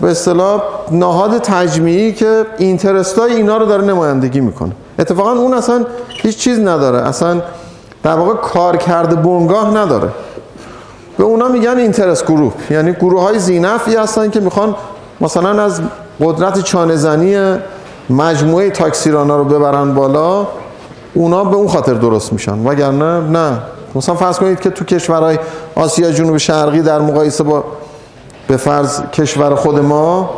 [0.00, 4.72] به اصطلاح نهاد تجمیعی که اینترستای اینا رو داره نمایندگی می‌کنه.
[4.98, 7.08] اتفاقا اون اصلا هیچ چیز نداره.
[7.08, 7.42] اصلا
[8.02, 10.08] در واقع کار کرده بنگاه نداره.
[11.18, 12.52] به اونا میگن اینترس گروه.
[12.70, 14.74] یعنی گروه های زینفی هستن که می‌خوان
[15.20, 15.80] مثلا از
[16.20, 17.58] قدرت چانهزنی
[18.10, 20.46] مجموعه تاکسیرانا رو ببرن بالا
[21.14, 22.66] اونا به اون خاطر درست میشن.
[22.66, 23.58] وگرنه نه.
[23.94, 25.38] مثلا فرض کنید که تو کشورهای
[25.74, 27.64] آسیا جنوب شرقی در مقایسه با
[28.48, 30.30] به فرض کشور خود ما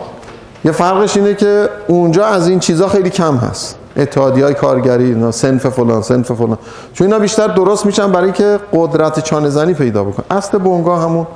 [0.65, 3.77] یه فرقش اینه که اونجا از این چیزها خیلی کم هست.
[3.97, 6.59] اتحادی های کارگری اینا سنف فلان سنف فلان.
[6.93, 11.27] چون اینا بیشتر درست میشن برای که قدرت چانه زنی پیدا بکن اصل بونگا همون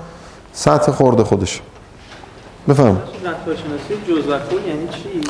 [0.53, 1.61] سطح خورده خودش.
[2.69, 2.87] بفهم.
[2.87, 2.99] یعنی؟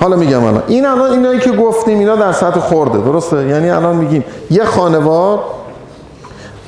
[0.00, 0.62] حالا میگم الان.
[0.66, 5.44] این الان اینایی که گفتیم اینا در سطح خورده درسته؟ یعنی الان میگیم یه خانوار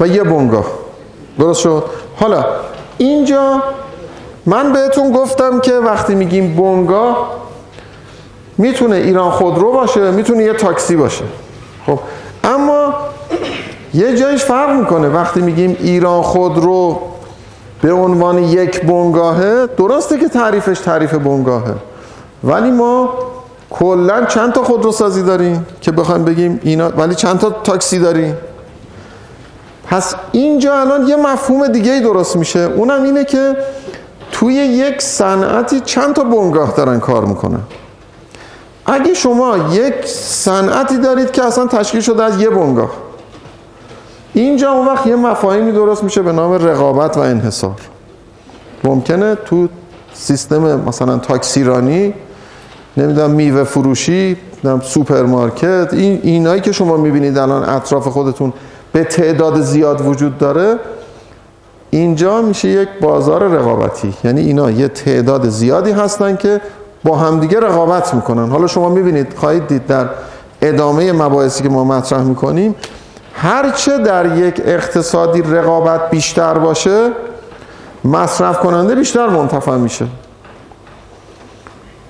[0.01, 0.67] و یه بنگاه.
[1.39, 1.85] درست شد؟
[2.17, 2.45] حالا
[2.99, 3.63] اینجا
[4.47, 7.31] من بهتون گفتم که وقتی میگیم بنگاه
[8.59, 11.25] می‌تونه ایران خودرو باشه می‌تونه یه تاکسی باشه.
[11.87, 11.99] خب
[12.45, 12.95] اما
[13.95, 15.09] یه جایش فرق می‌کنه.
[15.09, 17.01] وقتی میگیم ایران خودرو
[17.83, 21.75] به عنوان یک بنگاهه درسته که تعریفش تعریف بنگاهه.
[22.45, 23.15] ولی ما
[23.71, 28.37] کلا چند تا خودرو سازی داریم که بخوایم بگیم اینا ولی چند تا تاکسی داریم.
[29.91, 32.61] پس اینجا الان یه مفهوم دیگه ای درست میشه.
[32.61, 33.57] اونم اینه که
[34.33, 37.61] توی یک صنعتی چند تا بنگاه دارن کار می‌کنن.
[38.87, 42.91] اگه شما یک صنعتی دارید که اصلا تشکیل شده از یه بنگاه
[44.33, 47.81] اینجا اون وقت یه مفاهیمی درست میشه به نام رقابت و انحصار.
[48.85, 49.69] ممکنه تو
[50.15, 52.15] سیستم مثلا تاکسیرانی
[52.97, 58.53] نمی‌دونم میوه فروشی نمی‌دونم سوپرمارکت این اینایی که شما می‌بینید الان اطراف خودتون
[58.93, 60.79] به تعداد زیاد وجود داره
[61.91, 64.15] اینجا میشه یک بازار رقابتی.
[64.25, 66.61] یعنی اینا یه تعداد زیادی هستن که
[67.07, 68.49] با همدیگه رقابت می‌کنن.
[68.49, 70.09] حالا شما می‌بینید خواهید دید در
[70.63, 72.75] ادامه مباحثی که ما مطرح می‌کنیم
[73.35, 77.11] هرچه در یک اقتصادی رقابت بیشتر باشه
[78.05, 80.07] مصرف کننده بیشتر منتفع میشه.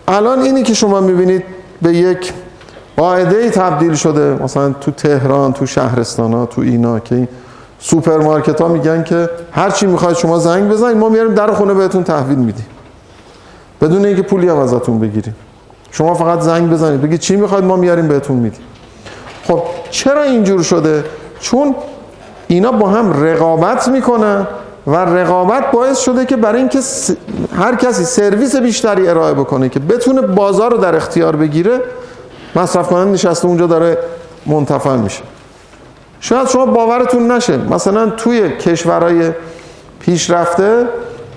[0.09, 1.45] الان اینی که شما می‌بینید
[1.83, 2.33] به یک
[2.97, 7.29] قاعده تبدیل شده مثلا تو تهران تو شهرستان ها تو اینا که این
[7.79, 12.05] سوپرمارکت ها میگن که هر چی می‌خواید شما زنگ بزنید ما میاریم در خونه بهتون
[12.05, 12.67] تحویل میدیم.
[13.81, 15.37] بدون اینکه پولی هم ازتون بگیریم.
[15.91, 18.61] شما فقط زنگ بزنید بگید چی می‌خواید ما میاریم بهتون میدیم.
[19.45, 21.05] خب چرا اینجور شده؟
[21.41, 21.75] چون
[22.49, 24.47] اینا با هم رقابت می‌کنن
[24.87, 26.79] و رقابت باعث شده که برای اینکه
[27.57, 31.81] هر کسی سرویس بیشتری ارائه بکنه که بتونه بازار رو در اختیار بگیره
[32.57, 33.99] مصرف کننده نشسته اونجا داره
[34.47, 35.23] منتفع میشه.
[36.21, 39.31] شاید شما باورتون نشه مثلا توی کشورهای
[40.01, 40.87] پیشرفته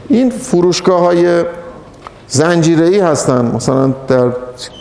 [0.07, 1.43] این فروشگاه های
[2.29, 3.51] زنجیره‌ای هستن.
[3.55, 4.31] مثلا در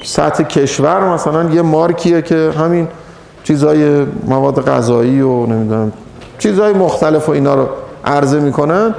[0.04, 2.88] سطح کشور مثلا یه مارکیه که همین
[3.44, 5.92] چیزای مواد غذایی و نمی‌دونم
[6.38, 7.68] چیزای مختلف و اینا رو
[8.04, 8.94] عرضه می‌کنن.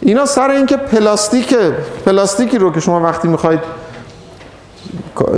[0.00, 1.54] اینا سر اینکه پلاستیک
[2.06, 3.60] پلاستیکی رو که شما وقتی می‌خواید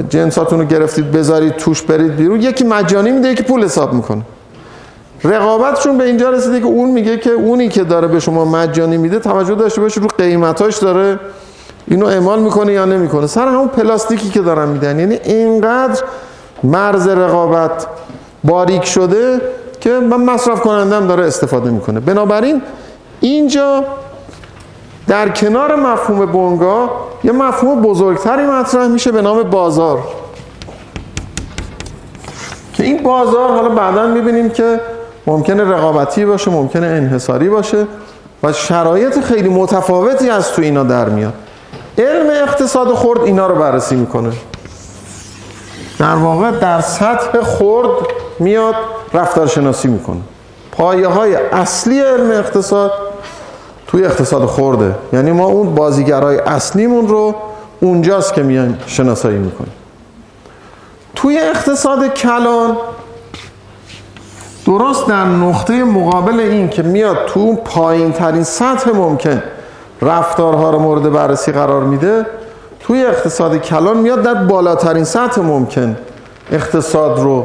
[0.09, 4.23] جنساتون رو گرفتید بذارید توش برید بیرون یکی مجانی میده یکی پول حساب می‌کنه.
[5.25, 9.19] رقابتشون به اینجا رسیده که اون میگه که اونی که داره به شما مجانی میده
[9.19, 11.19] توجه داشته باشه رو قیمتاش داره
[11.91, 14.99] اینو اعمال می‌کنه یا نمی‌کنه؟ سر همون پلاستیکی که دارن میدن.
[14.99, 16.03] یعنی اینقدر
[16.63, 17.87] مرز رقابت
[18.45, 19.41] باریک شده
[19.81, 22.01] که من مصرف کنندم داره استفاده می‌کنه.
[22.01, 22.63] بنابراین
[23.21, 23.85] اینجا
[25.07, 26.91] در کنار مفهوم بنگاه
[27.25, 29.99] یه مفهوم بزرگتری مطرح میشه به نام بازار.
[32.75, 34.81] که این بازار حالا بعدا می‌بینیم که
[35.27, 37.87] ممکنه رقابتی باشه ممکنه انحصاری باشه
[38.43, 41.33] و شرایط خیلی متفاوتی از تو اینا در میاد.
[41.99, 44.33] علم اقتصاد خرد اینا رو بررسی می‌کنه.
[45.99, 47.89] در واقع در سطح خرد
[48.39, 48.75] میاد
[49.15, 50.21] رفتارشناسی می‌کنه.
[50.73, 52.93] پایه های اصلی علم اقتصاد
[53.87, 57.35] توی اقتصاد خورده یعنی ما اون بازیگرای اصلیمون رو
[57.81, 59.73] اونجاست که میایم شناسایی می‌کنیم.
[61.15, 62.77] توی اقتصاد کلان
[64.67, 69.43] درست در نقطه مقابل این که میاد تو پایین ترین سطح ممکن
[70.03, 72.27] رفتارها رو مورد بررسی قرار میده
[72.81, 75.97] توی اقتصاد کلان میاد در بالاترین سطح ممکن
[76.53, 77.45] اقتصاد رو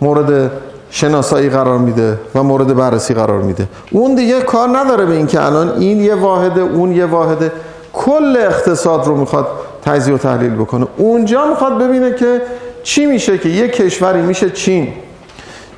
[0.00, 0.50] مورد
[0.90, 3.68] شناسایی قرار میده و مورد بررسی قرار میده.
[3.90, 7.52] اون دیگه کار نداره به اینکه الان این یه واحده اون یه واحده.
[7.92, 9.46] کل اقتصاد رو می‌خواد
[9.84, 10.86] تجزیه و تحلیل بکنه.
[10.96, 12.42] اونجا می‌خواد ببینه که
[12.82, 14.92] چی میشه که یه کشوری میشه چین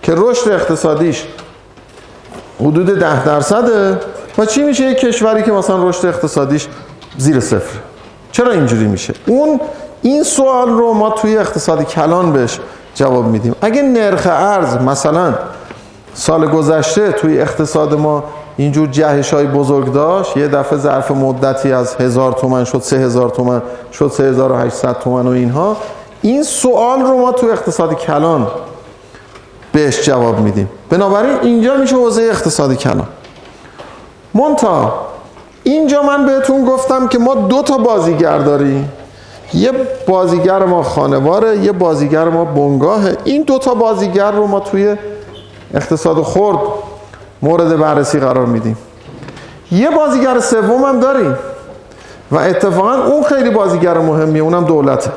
[0.02, 1.24] که رشد اقتصادیش
[2.60, 3.98] حدود ده درصده.
[4.38, 6.68] و چی میشه یک کشوری که مثلا رشد اقتصادیش
[7.18, 7.78] زیر صفر؟
[8.32, 9.60] چرا اینجوری میشه؟ اون
[10.02, 12.58] این سوال رو ما توی اقتصاد کلان بهش
[12.94, 13.54] جواب میدیم.
[13.60, 15.34] اگه نرخ ارز مثلا
[16.14, 18.24] سال گذشته توی اقتصاد ما
[18.56, 23.30] اینجور جهش های بزرگ داشت یه دفعه ظرف مدتی از هزار تومن شد سه هزار
[23.30, 25.76] تومن شد سه هزار و هشتصد تومن و اینها.
[26.22, 28.46] این سوال رو ما توی اقتصاد کلان
[29.72, 30.68] بهش جواب میدیم.
[30.90, 33.06] بنابراین اینجا میشه حوزه اقتصاد کلان.
[34.34, 34.92] مونتا
[35.62, 38.92] اینجا من بهتون گفتم که ما دو تا بازیگر داریم.
[39.54, 39.72] یه
[40.08, 43.16] بازیگر ما خانواره یه بازیگر ما بنگاهه.
[43.24, 44.96] این دو تا بازیگر رو ما توی
[45.74, 46.58] اقتصاد خرد
[47.42, 48.78] مورد بررسی قرار میدیم.
[49.72, 51.38] یه بازیگر سوم هم داریم
[52.30, 55.10] و اتفاقا اون خیلی بازیگر مهمیه اونم دولته.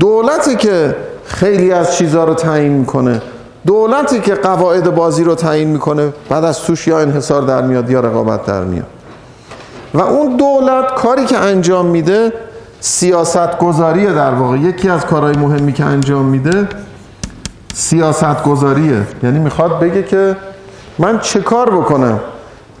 [0.00, 3.22] دولتی که خیلی از چیزها رو تعیین می‌کنه.
[3.68, 8.00] دولتی که قواعد بازی رو تعیین می‌کنه بعد از توش یا انحصار در میاد یا
[8.00, 8.86] رقابت در میاد.
[9.94, 12.32] و اون دولت کاری که انجام میده
[12.80, 14.56] سیاست گذاریه در واقع.
[14.56, 16.68] یکی از کارهای مهمی که انجام میده
[17.74, 20.36] سیاست گذاریه یعنی می‌خواد بگه که
[20.98, 22.20] من چه کار بکنم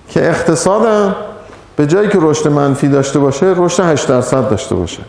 [0.08, 1.14] که اقتصادم
[1.76, 5.02] به جایی که رشد منفی داشته باشه رشد 8 درصد داشته باشه.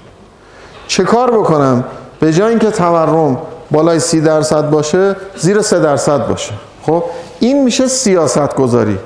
[0.88, 1.84] چه کار بکنم؟
[2.20, 3.38] به جای اینکه تورم
[3.71, 6.53] بالای 30 درصد باشه زیر 3 درصد باشه.
[6.86, 7.03] خب؟
[7.39, 8.97] این میشه سیاست گذاری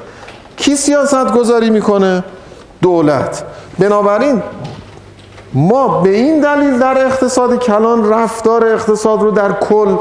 [0.58, 2.23] کی سیاست گذاری می‌کنه؟
[2.82, 3.43] دولت.
[3.80, 4.43] بنابراین
[5.54, 9.95] ما به این دلیل در اقتصاد کلان رفتار اقتصاد رو در کل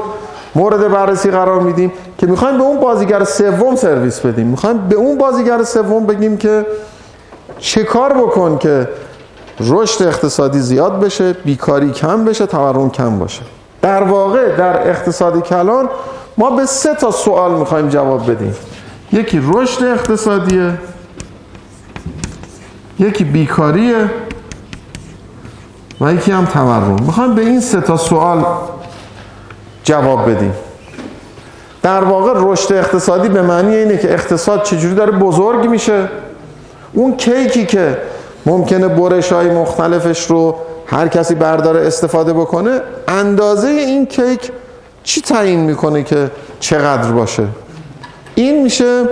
[0.55, 4.47] مورد بررسی قرار میدیم که می‌خوایم به اون بازیگر سوم سرویس بدیم.
[4.47, 6.67] می‌خوایم به اون بازیگر سوم بگیم که
[7.59, 8.89] چه کار بکن که
[9.61, 13.43] رشد اقتصادی زیاد بشه بیکاری کم بشه تورم کم باشه.
[13.83, 15.89] در واقع در اقتصاد کلان
[16.39, 18.55] ما به سه تا سوال می‌خوایم جواب بدیم.
[19.13, 20.79] یکی رشد اقتصادیه
[22.99, 24.11] یکی بیکاریه
[26.01, 26.97] و یکی هم تورم.
[27.07, 28.45] می‌خوایم به این سه تا سوال
[29.85, 30.55] جواب بدیم.
[31.83, 36.09] در واقع رشد اقتصادی به معنی اینه که اقتصاد چجوری داره بزرگ میشه.
[36.93, 37.99] اون کیکی که
[38.47, 40.57] ممکنه برش های مختلفش رو
[40.87, 44.51] هر کسی برداره استفاده بکنه اندازه این کیک
[45.05, 46.31] چی تعیین می‌کنه که
[46.61, 47.47] چقدر باشه؟
[48.35, 49.05] این میشه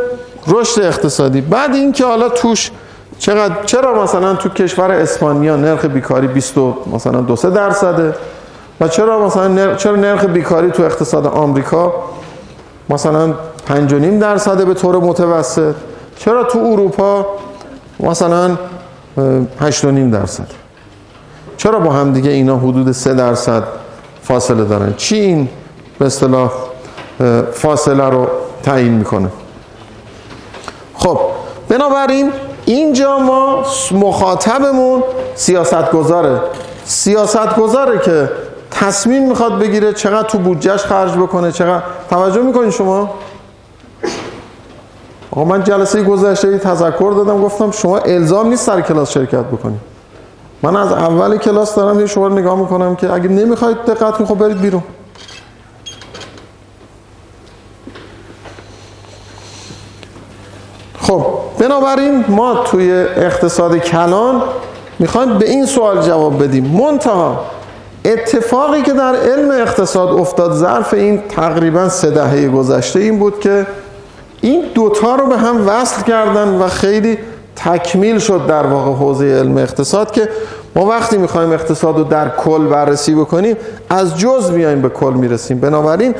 [0.48, 1.40] رشد اقتصادی.
[1.40, 2.70] بعد اینکه حالا توش
[3.18, 8.14] چقدر چرا مثلا تو کشور اسپانیا نرخ بیکاری 20 و مثلا 2 درصده؟
[8.80, 11.92] و چرا مثلا نرخ چرا نرخ بیکاری تو اقتصاد آمریکا
[12.90, 13.34] مثلا
[13.66, 15.74] 5 درصده به طور متوسط؟
[16.16, 17.26] چرا تو اروپا
[18.00, 18.56] مثلا
[19.60, 20.46] 8 درصد
[21.60, 23.62] چرا با هم دیگه اینا حدود 3 درصد
[24.22, 25.48] فاصله دارن؟ چی این
[25.98, 26.50] به اصطلاح
[27.52, 28.26] فاصله رو
[28.62, 29.28] تعیین می‌کنه؟
[30.94, 31.18] خب
[31.68, 32.32] بنابراین
[32.64, 35.02] اینجا ما مخاطبمون
[35.34, 36.40] سیاست گذاره
[36.84, 38.30] سیاست گذاره که
[38.70, 43.10] تصمیم می‌خواد بگیره چقدر تو بودجهش خرج بکنه چقدر توجه می‌کنین شما؟
[45.30, 49.90] آقا من جلسه گذشته تذکر دادم گفتم شما الزام نیست سر کلاس شرکت بکنید
[50.62, 54.38] من از اول کلاس دارم یه شما نگاه می‌کنم که اگه نمی‌خواید دقت کنید خب
[54.38, 54.82] برید بیرون.
[61.00, 61.26] خب
[61.58, 64.42] بنابراین ما توی اقتصاد کلان
[64.98, 66.64] می‌خوایم به این سوال جواب بدیم.
[66.64, 67.46] منتها
[68.04, 73.66] اتفاقی که در علم اقتصاد افتاد ظرف این تقریبا سه دهه گذشته این بود که
[74.40, 77.18] این دوتا رو به هم وصل کردن و خیلی
[77.64, 80.28] تکمیل شد در واقع حوزه علم اقتصاد که
[80.76, 83.56] ما وقتی می‌خوایم اقتصاد رو در کل بررسی بکنیم
[83.88, 85.60] از جز میایم به کل می‌رسیم.
[85.60, 86.14] بنابراین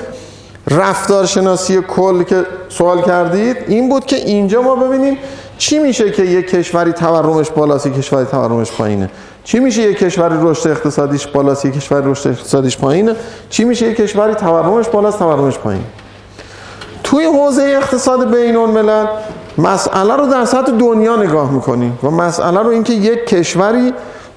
[0.70, 5.18] رفتارشناسی کل که سوال کردید این بود که اینجا ما ببینیم
[5.58, 9.10] چی میشه که یک کشوری تورمش بالاست یک کشوری تورمش پایینه.
[9.44, 13.16] چی میشه یک کشوری رشد اقتصادیش بالاست یک کشوری رشد اقتصادیش پایینه؟
[13.50, 15.84] چی میشه یک کشوری تورمش بالاست تورمش پایینه؟
[17.04, 19.06] توی حوزه اقتصاد بین الملل
[19.62, 23.92] مسئله رو در سطح دنیا نگاه می‌کنیم و مسئله رو اینکه یک کشوری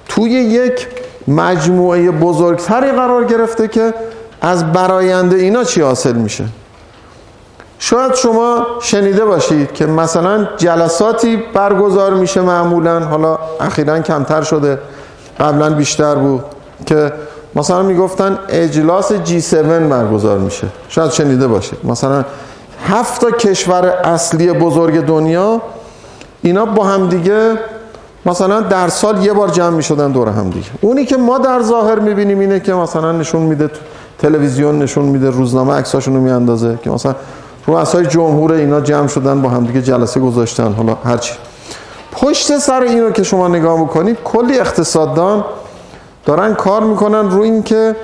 [0.08, 0.86] توی یک
[1.28, 3.94] مجموعه بزرگتری قرار گرفته که
[4.40, 6.44] از براینده اینا چی حاصل میشه.
[7.78, 14.78] شاید شما شنیده باشید که مثلا جلساتی برگزار میشه معمولا حالا اخیرا کمتر شده
[15.40, 16.44] قبلا بیشتر بود
[16.86, 17.12] که
[17.54, 19.54] مثلا می‌گفتن اجلاس G7
[19.90, 20.66] برگزار میشه.
[20.88, 21.78] شاید شنیده باشید.
[21.84, 22.24] مثلا
[22.82, 25.62] هفت تا کشور اصلی بزرگ دنیا
[26.42, 27.58] اینا با هم دیگه
[28.26, 30.66] مثلا در سال یه بار جمع می‌شدن دور هم دیگه.
[30.80, 33.70] اونی که ما در ظاهر می‌بینیم اینه که مثلا نشون میده
[34.18, 37.14] تلویزیون نشون میده روزنامه عکساشون رو میاندازه که مثلا
[37.66, 41.34] رؤسای جمهور اینا جمع شدن با هم دیگه جلسه گذاشتن حالا هرچی
[42.12, 45.44] پشت سر اینو که شما نگاه می‌کنید کلی اقتصاددان
[46.26, 47.96] دارن کار می‌کنن رو این که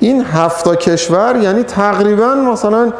[0.00, 2.92] این هفتا کشور یعنی تقریبا مثلا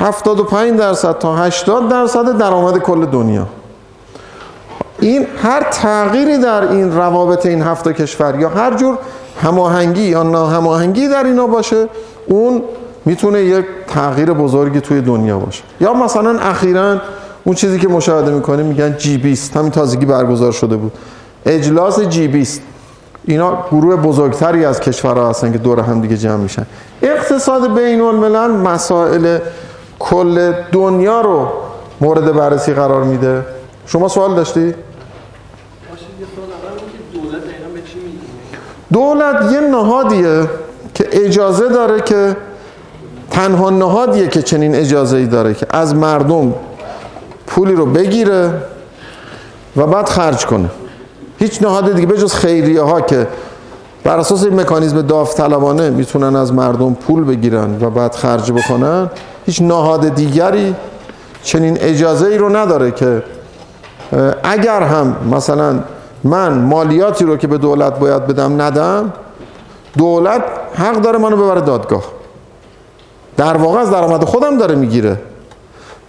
[0.00, 3.46] 75 درصد تا 80 درصد درآمد کل دنیا.
[5.00, 8.98] این هر تغییری در این روابط این هفت کشور یا هر جور
[9.42, 11.88] هماهنگی یا ناهماهنگی در اینا باشه
[12.26, 12.62] اون
[13.04, 15.62] می‌تونه یک تغییر بزرگی توی دنیا باشه.
[15.80, 16.96] یا مثلا اخیرا
[17.44, 20.92] اون چیزی که مشاهده می‌کنیم میگن جی 20 همین تازگی برگزار شده بود.
[21.46, 22.62] اجلاس جی 20
[23.24, 26.66] اینا گروه بزرگتری از کشورها هستن که دور هم دیگه جمع میشن.
[27.02, 29.38] اقتصاد بین الملل مسائل
[30.00, 31.48] کل دنیا رو
[32.00, 33.44] مورد بررسی قرار میده.
[33.86, 34.74] شما سوال داشتی؟
[38.92, 40.48] دولت یه نهادیه
[40.94, 42.36] که اجازه داره که
[43.30, 46.54] تنها نهادیه که چنین اجازه ای داره که از مردم
[47.46, 48.52] پولی رو بگیره
[49.76, 50.70] و بعد خرج کنه.
[51.38, 53.26] هیچ نهاد دیگه به جز خیریه ها که
[54.04, 59.10] بر اساس این مکانیزم داوطلبانه می‌تونن از مردم پول بگیرن و بعد خرج بکنن
[59.46, 60.74] هیچ نهاد دیگری
[61.42, 63.22] چنین اجازه ای رو نداره که
[64.42, 65.80] اگر هم مثلا
[66.24, 69.12] من مالیاتی رو که به دولت باید بدم ندم
[69.98, 70.42] دولت
[70.74, 72.02] حق داره منو ببره دادگاه.
[73.36, 75.18] در واقع از درآمد خودم داره می‌گیره.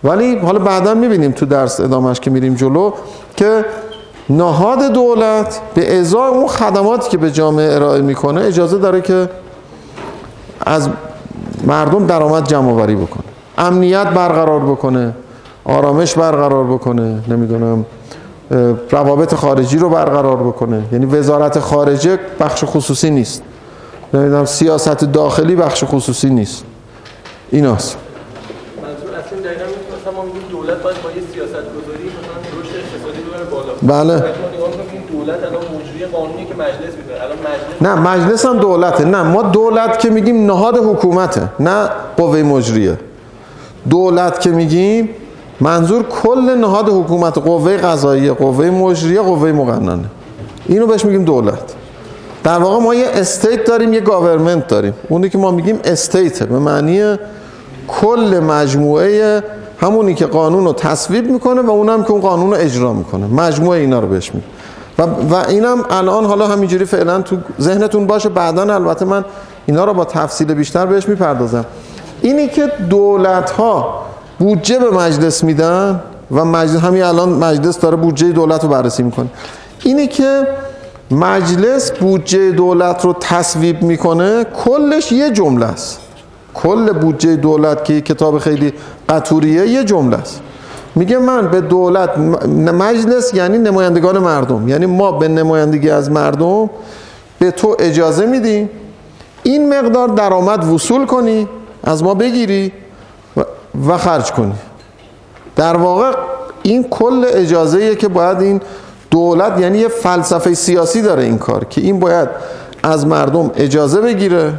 [0.03, 2.91] ولی حالا بعدا می‌بینیم تو درس ادامهش که میریم جلو
[3.36, 3.65] که
[4.29, 9.29] نهاد دولت به ازای اون خدماتی که به جامعه ارائه می‌کنه اجازه داره که
[10.65, 10.89] از
[11.66, 13.24] مردم درآمد جمع آوری بکنه.
[13.57, 15.14] امنیت برقرار بکنه.
[15.64, 17.20] آرامش برقرار بکنه.
[17.28, 17.86] نمی‌دونم
[18.91, 20.84] روابط خارجی رو برقرار بکنه.
[20.91, 23.43] یعنی وزارت خارجه بخش خصوصی نیست.
[24.14, 26.64] نمی‌دونم سیاست داخلی بخش خصوصی نیست.
[27.51, 27.97] ایناست.
[28.82, 29.66] منظور اصلا دقیقا
[30.01, 33.74] مثلا ما میگیم دولت باید با یه سیاست گذاری مثلا رشد اقتصادی ببره بالا.
[33.82, 34.16] بله.
[35.12, 37.11] دولت الان مجری قانونی که مجلس میده الان مجلس
[37.82, 39.05] نه مجلس هم دولته.
[39.05, 42.97] نه ما دولت که میگیم نهاد حکومته نه قوه مجریه.
[43.89, 45.09] دولت که میگیم
[45.59, 50.05] منظور کل نهاد حکومت قوه قضاییه قوه مجریه قوه مقننه.
[50.65, 51.74] اینو بهش میگیم دولت.
[52.43, 54.93] در واقع ما یه state داریم یه government داریم.
[55.09, 57.15] اونی که ما میگیم state به معنی
[57.88, 59.43] کل مجموعه
[59.80, 63.28] همونی که قانون رو تصویب می‌کنه و اونم که اون قانون رو اجرا می‌کنه.
[63.28, 64.47] مجموعه اینا رو بهش میگه
[65.02, 68.30] و, و اینم الان حالا همینجوری فعلا تو ذهنتون باشه.
[68.30, 69.26] بعدا البته من
[69.66, 71.66] اینا رو با تفصیل بیشتر بهش می‌پردازم.
[72.22, 74.06] اینی که دولت ها
[74.39, 79.28] بودجه به مجلس میدن و مجلس همین الان مجلس داره بودجه دولت رو بررسی می‌کنه.
[79.84, 80.47] اینی که
[81.12, 85.99] مجلس بودجه دولت رو تصویب می‌کنه کلش یه جمله است.
[86.54, 88.74] کل بودجه دولت که کتاب خیلی
[89.10, 90.41] قطوریه یه جمله است.
[90.95, 92.17] میگه من به دولت
[92.57, 94.67] مجلس یعنی نمایندگان مردم.
[94.67, 96.69] یعنی ما به نمایندگی از مردم
[97.39, 98.69] به تو اجازه میدیم
[99.43, 101.47] این مقدار درآمد وصول کنی
[101.83, 102.71] از ما بگیری
[103.87, 104.53] و خرج کنی.
[105.55, 106.11] در واقع
[106.63, 108.61] این کل اجازه که باید این
[109.11, 112.29] دولت یعنی یه فلسفه سیاسی داره این کار که این باید
[112.83, 114.53] از مردم اجازه بگیره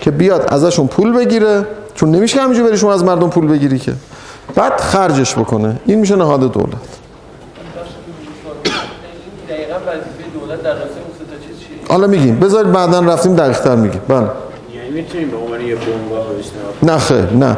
[0.00, 1.66] که بیاد ازشون پول بگیره.
[1.94, 3.92] چون نمیشه همینجوری بری شما از مردم پول بگیری که.
[4.54, 5.80] بعد خرجش بکنه.
[5.86, 6.72] این میشه نهاد دولت؟
[11.88, 12.38] حالا میگیم.
[12.38, 14.00] بذارید بعدا رفتیم دقیق تر میگیم.
[14.08, 14.26] بله.
[16.82, 17.56] نه خیر نه.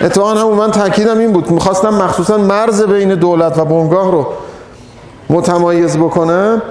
[0.00, 1.50] اتفاقا همون من تاکیدم این بود.
[1.50, 4.26] می‌خواستم مخصوصا مرز بین دولت و بنگاه رو
[5.30, 6.62] متمایز بکنم.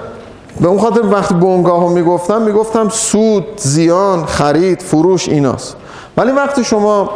[0.60, 5.76] به اون خاطر وقتی بنگاه رو می‌گفتم می‌گفتم سود زیان خرید فروش ایناست.
[6.16, 7.10] ولی وقتی شما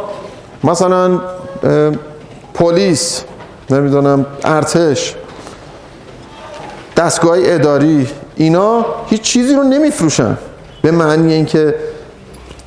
[0.63, 1.19] مثلا
[2.57, 3.23] پلیس
[3.69, 5.15] نمی‌دونم ارتش
[6.97, 10.37] دستگاه اداری اینا هیچ چیزی رو نمیفروشن.
[10.81, 11.75] به معنی اینکه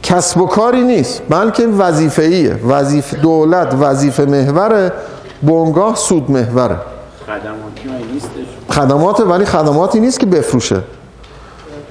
[0.03, 4.93] کسب و کاری نیست بلکه وظیفه ایه وظیفه دولت وظیفه محوره
[5.43, 6.77] بنگاه سود محوره.
[8.71, 10.81] خدمات ولی خدماتی نیست که بفروشه.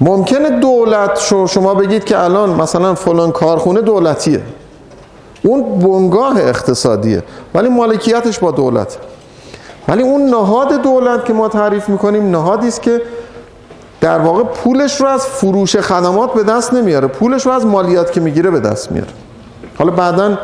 [0.00, 4.42] ممکنه دولت شو- شما بگید که الان مثلا فلان کارخونه دولتیه.
[5.42, 7.22] اون بنگاه اقتصادیه
[7.54, 8.98] ولی مالکیتش با دولت.
[9.88, 13.02] ولی اون نهاد دولت که ما تعریف می‌کنیم نهادی است که
[14.00, 17.08] در واقع پولش رو از فروش خدمات به دست نمیاره.
[17.08, 19.10] پولش رو از مالیات که می‌گیره به دست میاره.
[19.78, 20.38] حالا بعدا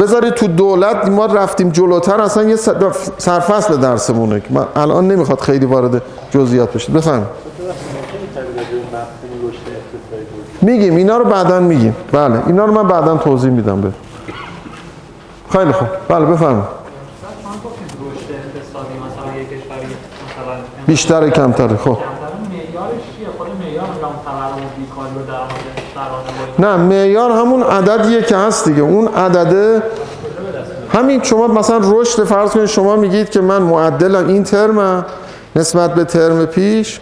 [0.00, 4.40] بذارید تو دولت ما رفتیم جلوتر اصلا یه سر- سرفصل درسمونه.
[4.40, 7.26] که من الان نمی‌خواد خیلی وارد جزئیات بشید بفهمید
[10.64, 11.96] میگیم اینا رو بعدا میگیم.
[12.12, 13.92] بله اینا رو من بعدا توضیح میدم به
[15.52, 15.88] خیلی خوب.
[16.08, 16.84] بله بفرمایید.
[20.86, 22.00] بیشتر خب کمتر سرانه
[26.58, 28.82] نه معیار همون عددیه که هست دیگه.
[28.82, 29.82] اون عدده
[30.92, 35.06] همین شما مثلا رشد فرض کنید شما میگید که من معدلم این ترمم
[35.56, 37.00] نسبت به ترم پیش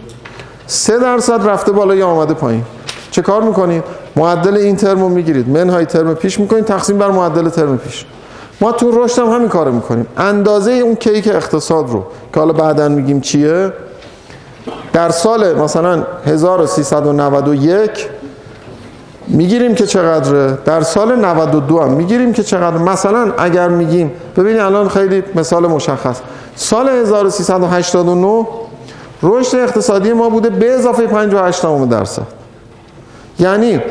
[0.67, 2.65] سه درصد رفته بالا یا آمده پایین.
[3.13, 3.83] چه کار می‌کنید
[4.15, 5.49] معدل این ترم رو می‌گیرید.
[5.49, 8.05] منهای ترم پیش می‌کنید تقسیم بر معدل ترم پیش.
[8.61, 10.07] ما تو رشد هم همین کارو می‌کنیم.
[10.17, 12.03] اندازه اون کیک اقتصاد رو
[12.33, 13.73] که حالا بعدا میگیم چیه؟
[14.93, 18.09] در سال مثلا 1391
[19.27, 20.57] می‌گیریم که چقدره.
[20.65, 26.19] در سال 92 هم می‌گیریم که چقدر مثلا اگر میگیم ببینید الان خیلی مثال مشخص.
[26.55, 28.47] سال 1389
[29.23, 32.42] رشد اقتصادی ما بوده به اضافه 58 درصد.
[33.43, 33.81] یعنی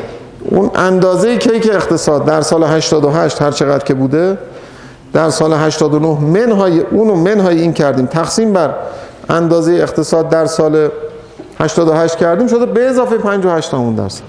[0.49, 4.37] اون اندازه کیک اقتصاد در سال 88 هر چقدر که بوده
[5.13, 8.05] در سال 89 منهای اونو منهای این کردیم.
[8.05, 8.73] تقسیم بر
[9.29, 10.89] اندازه اقتصاد در سال
[11.59, 14.21] 88 کردیم شده به اضافه 58 درصد.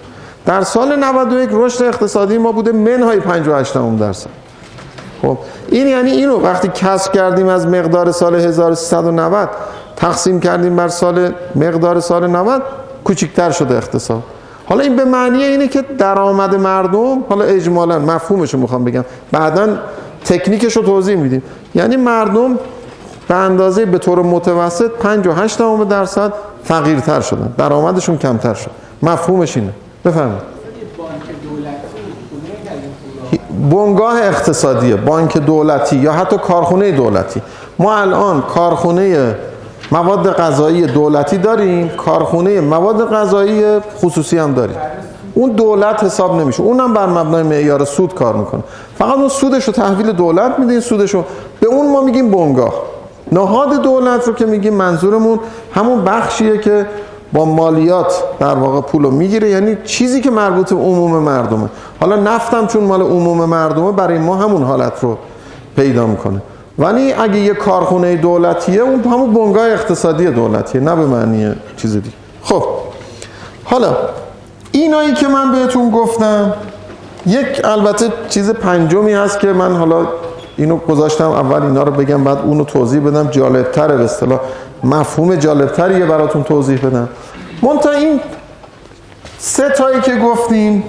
[0.47, 4.31] در سال 91 رشد اقتصادی ما بوده منهای 58 درصد.
[5.23, 9.49] خب این یعنی اینو وقتی کسب کردیم از مقدار سال 1390
[9.97, 12.63] تقسیم کردیم بر سال مقدار سال 90
[13.05, 14.23] کوچکتر شده اقتصاد.
[14.67, 19.05] حالا این به معنی اینه که درآمد مردم حالا اجمالا مفهومش رو می‌خوام بگم.
[19.33, 19.69] بعدا
[20.25, 21.43] تکنیکش رو توضیح میدیم.
[21.75, 22.59] یعنی مردم
[23.29, 25.59] به اندازه به طور متوسط 58
[25.89, 26.33] درصد
[26.65, 27.53] فقیرتر شدن.
[27.59, 28.71] درآمدشون کمتر شد.
[29.03, 29.71] مفهومش اینه.
[30.05, 30.55] بفرمایید.
[33.71, 34.97] بنگاه اقتصادیه.
[34.97, 37.43] بانک دولتی یا حتی کارخونه دولتی.
[37.79, 39.35] ما الان کارخونه
[39.93, 44.77] مواد غذایی دولتی داریم کارخونه مواد غذایی خصوصی هم داریم.
[45.35, 46.63] اون دولت حساب نمیشه.
[46.63, 48.63] اونم بر مبنای معیار سود کار می‌کنه.
[48.99, 51.25] فقط اون سودش رو تحویل دولت میده سودش رو
[51.61, 52.75] به اون ما میگیم بنگاه.
[53.33, 55.39] نهاد دولت رو که میگیم منظورمون
[55.75, 56.87] همون بخشیه که
[57.33, 59.51] با مالیات در واقع پول می‌گیره.
[59.51, 61.69] یعنی چیزی که مربوط به عموم مردمه.
[62.01, 65.17] حالا نفتم چون مال عموم مردمه برای ما همون حالت رو
[65.77, 66.43] پیدا می‌کنه.
[66.79, 72.17] ولی اگه یه کارخونه دولتیه اون همون بنگاه اقتصادی دولتیه نه به معنی چیز دیگه.
[72.43, 72.65] خب
[73.65, 73.97] حالا
[74.73, 76.53] اینایی که من بهتون گفتم
[77.27, 80.07] یک البته چیز پنجمی هست که من حالا
[80.57, 83.31] اینو گذاشتم اول اینا رو بگم بعد اونو توضیح بدم.
[83.31, 84.41] جالبتره به اصطلاح.
[84.85, 87.09] مفهوم جالبتریه براتون توضیح بدم.
[87.63, 88.21] منتها این
[89.39, 90.85] سه تایی که گفتیم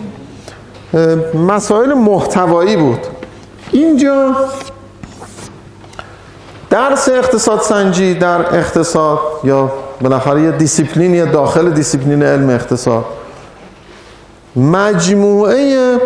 [1.48, 3.00] مسائل محتوایی بود.
[3.72, 4.36] اینجا
[6.70, 13.06] درس اقتصاد سنجی در اقتصاد یا بالاخره یه دیسیپلینی داخل دیسیپلین علم اقتصاد.
[14.56, 15.98] مجموعه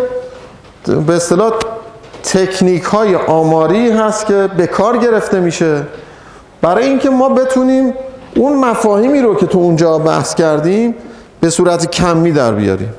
[1.06, 1.52] به اصطلاح
[2.22, 5.82] تکنیک های آماری هست که به کار گرفته میشه.
[6.62, 7.94] برای اینکه ما بتونیم
[8.36, 10.94] اون مفاهیمی رو که تو اونجا بحث کردیم
[11.40, 12.94] به صورت کمی در بیاریم.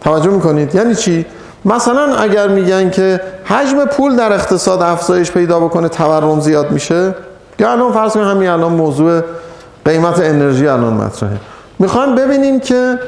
[0.00, 1.26] توجه می‌کنید؟ یعنی چی؟
[1.64, 7.14] مثلا اگر میگن که حجم پول در اقتصاد افزایش پیدا بکنه تورم زیاد میشه
[7.58, 9.20] یا الان فرض کنیم همین الان موضوع
[9.84, 11.36] قیمت انرژی الان مطرحه.
[11.78, 12.98] می‌خوایم ببینیم که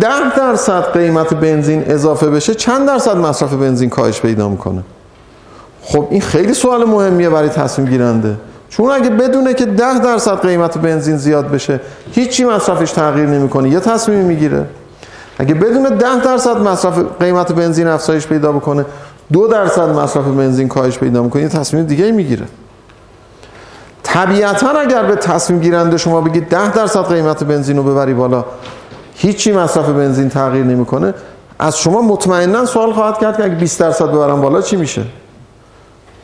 [0.00, 4.82] ده درصد قیمت بنزین اضافه بشه چند درصد مصرف بنزین کاهش پیدا می‌کنه؟
[5.82, 8.36] خب این خیلی سوال مهمیه برای تصمیم گیرنده.
[8.68, 11.80] چون اگه بدونه که ده درصد قیمت بنزین زیاد بشه
[12.12, 14.64] هیچی مصرفش تغییر نمی‌کنه یه تصمیمی می‌گیره.
[15.40, 18.84] اگه بدونه ده درصد مصرف قیمت بنزین افزایش پیدا بکنه
[19.32, 22.46] دو درصد مصرف بنزین کاهش پیدا می‌کنه یه تصمیم دیگه می‌گیره.
[24.02, 28.44] طبیعتا اگر به تصمیم گیرنده شما بگید ده درصد قیمت بنزین رو ببری بالا
[29.14, 31.14] هیچی مصرف بنزین تغییر نمی‌کنه
[31.58, 35.02] از شما مطمئنا سوال خواهد کرد که اگه 20 درصد ببرم بالا چی میشه؟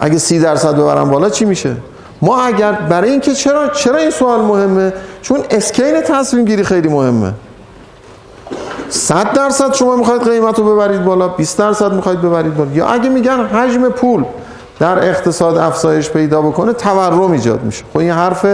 [0.01, 1.77] اگه 30 درصد ببرم بالا چی میشه؟
[2.23, 4.93] ما اگر برای اینکه چرا چرا این سوال مهمه؟
[5.23, 7.33] چون اسکیل تصمیم گیری خیلی مهمه.
[8.89, 12.71] 100 درصد شما می‌خواید قیمت رو ببرید بالا 20 درصد می‌خواید ببرید بالا.
[12.71, 14.25] یا اگه میگن حجم پول
[14.81, 17.85] در اقتصاد افزایش پیدا بکنه تورم ایجاد میشه.
[17.93, 18.47] خب این حرف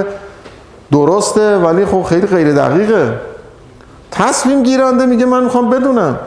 [0.92, 3.20] درسته ولی خب خیلی غیر دقیقه.
[4.10, 6.18] تصمیم گیرنده میگه من می‌خوام بدونم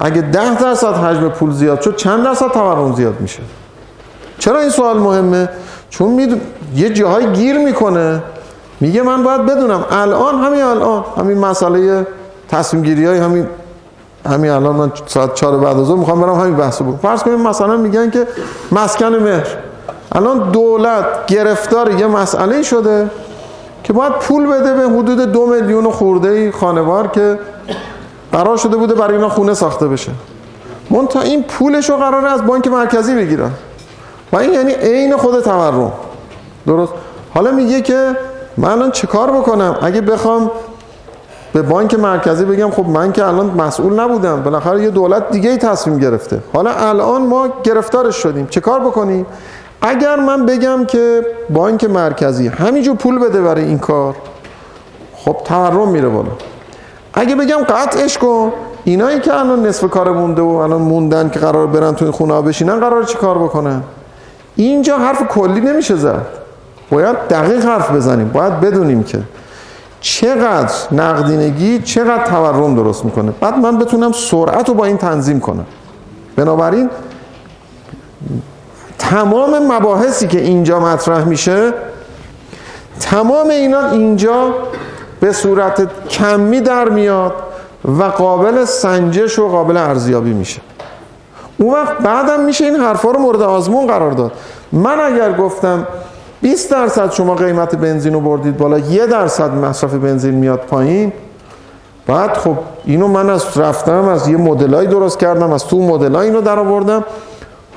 [0.00, 3.40] اگه 10 درصد حجم پول زیاد شد چند درصد تورم زیاد میشه؟
[4.38, 5.48] چرا این سوال مهمه؟
[5.90, 6.40] چون میدون...
[6.74, 8.22] یه جاهای گیر می‌کنه.
[8.80, 9.84] میگه من باید بدونم.
[9.90, 12.06] الان همین الان همین مسئله
[12.54, 13.46] تصمیم گیری های همین
[14.26, 16.96] همین الان من ساعت 4 بعد از می‌خوام برم همین بحثو بکنم.
[16.96, 18.26] فرض کنیم مثلا میگن که
[18.72, 19.46] مسکن مهر.
[20.12, 23.10] الان دولت گرفتار یه مسئله شده
[23.84, 27.38] که باید پول بده به حدود دو میلیون خورده ای خانوار که
[28.32, 30.12] قرار شده بوده برای اینا خونه ساخته بشه.
[30.90, 33.50] منتها این پولش رو قراره از بانک مرکزی بگیرن.
[34.32, 35.92] و این یعنی عین خود تورم.
[36.66, 36.92] درست؟
[37.34, 38.16] حالا میگه که
[38.56, 40.50] من الان چه کار بکنم؟ اگه بخوام
[41.54, 44.42] به بانک مرکزی بگم خب من که الان مسئول نبودم.
[44.42, 46.40] بالاخره یه دولت دیگه ای تصمیم گرفته.
[46.52, 48.46] حالا الان ما گرفتارش شدیم.
[48.46, 49.26] چه کار بکنیم؟
[49.82, 54.16] اگر من بگم که بانک مرکزی همینجور پول بده برای این کار
[55.16, 56.28] خب تورم میره بالا.
[57.14, 58.52] اگه بگم قطعش کن
[58.84, 62.42] اینایی که الان نصف کار مونده و الان موندن که قرار برن تو این خونه
[62.42, 63.82] بشینن قرار چی کار بکنن؟
[64.56, 66.26] اینجا حرف کلی نمیشه زد.
[66.90, 68.28] باید دقیق حرف بزنیم.
[68.28, 69.18] باید بدونیم که
[70.04, 73.32] چقدر نقدینگی چقدر تورم درست می‌کنه.
[73.40, 75.66] بعد من بتونم سرعت رو با این تنظیم کنم.
[76.36, 76.90] بنابراین
[78.98, 81.72] تمام مباحثی که اینجا مطرح میشه
[83.00, 84.54] تمام اینا اینجا
[85.20, 87.34] به صورت کمی در میاد
[87.84, 90.60] و قابل سنجش و قابل ارزیابی میشه.
[91.58, 94.32] اون وقت بعدم میشه این حرفا رو مورد آزمون قرار داد.
[94.72, 95.86] من اگر گفتم
[96.44, 101.12] 20 درصد شما قیمت بنزین رو بردید بالا یه درصد مصرف بنزین میاد پایین.
[102.06, 106.40] بعد خب اینو من از رفتم از یه مدلای درست کردم از تو مدلای اینو
[106.40, 107.04] در آوردم.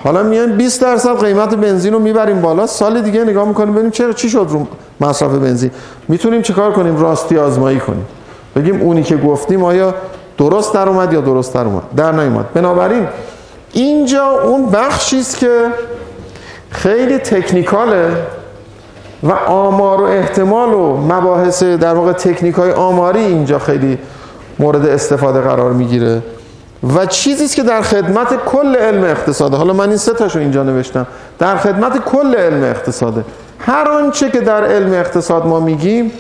[0.04, 2.68] حالا میایم 20 درصد قیمت بنزین رو می‌بریم بالا.
[2.68, 4.68] سال دیگه نگاه می‌کنیم ببینیم چرا چی شد رو
[5.02, 5.72] مصرف بنزین.
[6.08, 8.06] می‌تونیم چیکار کنیم؟ راستی آزمایی کنیم.
[8.56, 9.96] بگیم اونی که گفتیم آیا
[10.38, 12.54] درست در اومد یا درست در اومد؟ در نیومد.
[12.54, 13.08] بنابراین
[13.74, 15.66] اینجا اون بخشی است که
[16.70, 18.37] خیلی تکنیکاله.
[19.24, 23.98] و آمار و احتمال و مباحث در واقع تکنیک های آماری اینجا خیلی
[24.60, 26.22] مورد استفاده قرار می‌گیره.
[26.96, 30.64] و چیزی است که در خدمت کل علم اقتصاده حالا من این سه تاشو اینجا
[30.64, 31.08] نوشتم
[31.40, 33.26] در خدمت کل علم اقتصاده.
[33.60, 36.12] هر آنچه که در علم اقتصاد ما میگیم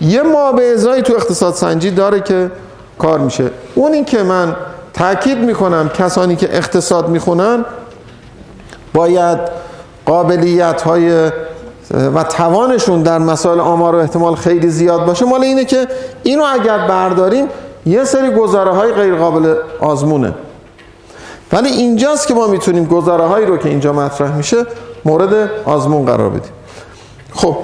[0.00, 2.50] یه مابعضایی تو اقتصاد سنجی داره که
[2.98, 3.50] کار میشه.
[3.74, 4.56] اون این که من
[4.94, 7.64] تاکید می‌کنم کسانی که اقتصاد می‌خونن
[8.94, 9.38] باید
[10.06, 11.30] قابلیت های
[12.14, 15.86] و توانشون در مسائل آمار و احتمال خیلی زیاد باشه مال اینه که
[16.22, 17.46] اینو اگر برداریم
[17.86, 20.34] یه سری گزاره های غیر قابل آزمونه.
[21.52, 24.56] ولی اینجاست که ما می‌تونیم گزاره هایی رو که اینجا مطرح میشه
[25.04, 26.52] مورد آزمون قرار بدیم.
[27.34, 27.56] خب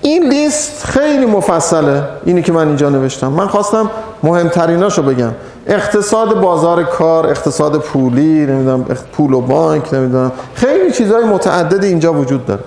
[0.00, 2.02] این لیست خیلی مفصله.
[2.24, 3.28] اینی که من اینجا نوشتم.
[3.28, 3.90] من خواستم
[4.22, 5.32] مهمتریناشو بگم.
[5.66, 10.32] اقتصاد بازار کار اقتصاد پولی نمی‌دونم پول و بانک نمی‌دونم.
[10.54, 12.60] خیلی چیزهای متعددی اینجا وجود داره.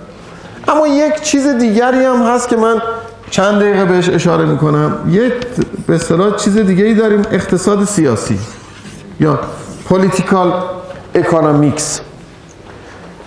[0.68, 2.82] اما یک چیز دیگری هم هست که من
[3.30, 4.98] چند دقیقه بهش اشاره می‌کنم.
[5.08, 5.32] یک
[5.86, 8.38] به اصطلاح چیز دیگه ای داریم اقتصاد سیاسی
[9.20, 9.38] یا
[9.88, 10.52] political
[11.14, 12.00] economics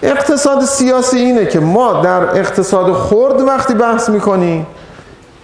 [0.04, 4.68] اقتصاد سیاسی اینه که ما در اقتصاد خرد وقتی بحث می‌کنیم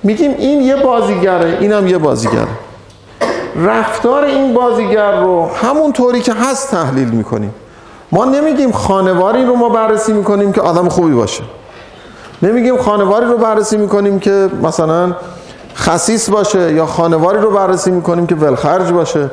[0.04, 2.48] میگیم این یه بازیگره اینم یه بازیگره.
[3.56, 7.54] رفتار این بازیگر رو همون طوری که هست تحلیل می‌کنیم.
[8.12, 11.44] ما نمیگیم خانواری رو ما بررسی می‌کنیم که آدم خوبی باشه.
[12.42, 15.16] نمیگیم خانواری رو بررسی می‌کنیم که مثلا
[15.76, 19.30] خسیس باشه یا خانواری رو بررسی می‌کنیم که ولخرج باشه.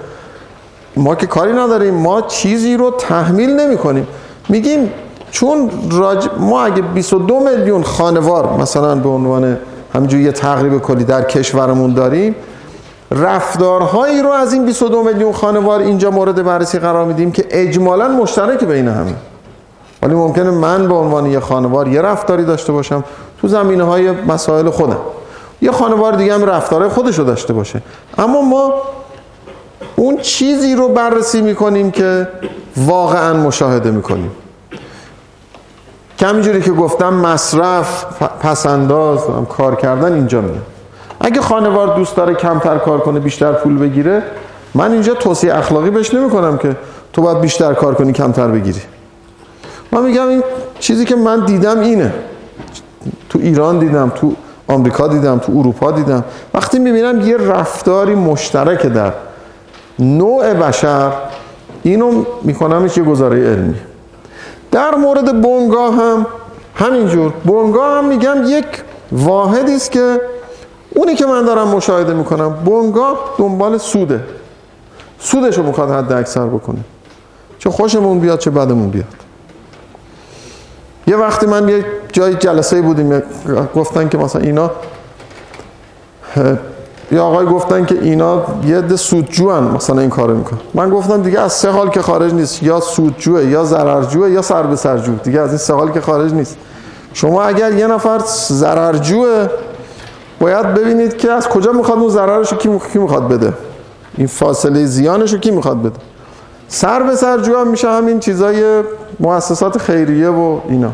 [0.96, 1.94] ما که کاری نداریم.
[1.94, 4.06] ما چیزی رو تحمیل نمی کنیم
[4.48, 4.92] میگیم
[5.30, 6.28] چون راج...
[6.38, 9.58] ما اگه 22 میلیون خانوار مثلا به عنوان
[9.94, 12.34] همینجور یه تقریب کلی در کشورمون داریم
[13.10, 18.64] رفتارهایی رو از این 22 میلیون خانوار اینجا مورد بررسی قرار میدیم که اجمالا مشترک
[18.64, 19.14] بین همه.
[20.04, 23.04] ولی ممکنه من به عنوان یه خانوار یه رفتاری داشته باشم
[23.40, 24.96] تو زمینه های مسائل خودم.
[25.62, 27.82] یه خانوار دیگه هم رفتارهای خودش رو داشته باشه.
[28.18, 28.72] اما ما
[29.96, 32.28] اون چیزی رو بررسی می‌کنیم که
[32.76, 34.30] واقعا مشاهده می‌کنیم.
[36.18, 38.04] که همینجوری که گفتم مصرف
[38.40, 40.66] پسنداز کار کردن اینجا میاد.
[41.20, 44.22] اگه خانوار دوست داره کمتر کار کنه بیشتر پول بگیره
[44.74, 46.76] من اینجا توصیه اخلاقی بهش نمی کنم که
[47.12, 48.80] تو باید بیشتر کار کنی کمتر بگیری.
[49.94, 50.42] من میگم این
[50.78, 52.12] چیزی که من دیدم اینه.
[53.28, 54.34] تو ایران دیدم تو
[54.68, 56.24] آمریکا دیدم تو اروپا دیدم.
[56.54, 59.12] وقتی می‌بینم یه رفتاری مشترک در
[59.98, 61.12] نوع بشر
[61.82, 63.74] اینو می‌کنم یه گزاره علمی.
[64.70, 66.26] در مورد بنگاه هم
[66.74, 67.32] همینجور.
[67.44, 68.66] بنگاه هم میگم یک
[69.12, 70.20] واحدی است که
[70.94, 74.20] اونی که من دارم مشاهده می‌کنم بنگاه دنبال سوده.
[75.18, 76.78] سودش رو می‌خواد حد اکثر بکنه.
[77.58, 79.23] چه خوشمون بیاد چه بدمون بیاد.
[81.06, 83.22] یه وقتی من یه جای جلسه بودیم
[83.76, 84.70] گفتن که مثلا اینا
[87.10, 91.22] یا آقای گفتن که اینا یه ده سودجو هن مثلا این کارو میکن من گفتم
[91.22, 95.14] دیگه از سه حال که خارج نیست یا سودجوه یا ضررجوه یا سر به سرجو
[95.14, 96.56] دیگه از این سه حال که خارج نیست.
[97.12, 99.48] شما اگر یه نفر ضررجوه
[100.40, 102.58] باید ببینید که از کجا می‌خواد اون ضررش رو
[102.92, 103.52] کی می‌خواد بده.
[104.16, 105.98] این فاصله زیانش رو کی می‌خواد بده.
[106.68, 108.82] سر به سرجو هم میشه همین چیزای
[109.20, 110.90] مؤسسات خیریه و اینا.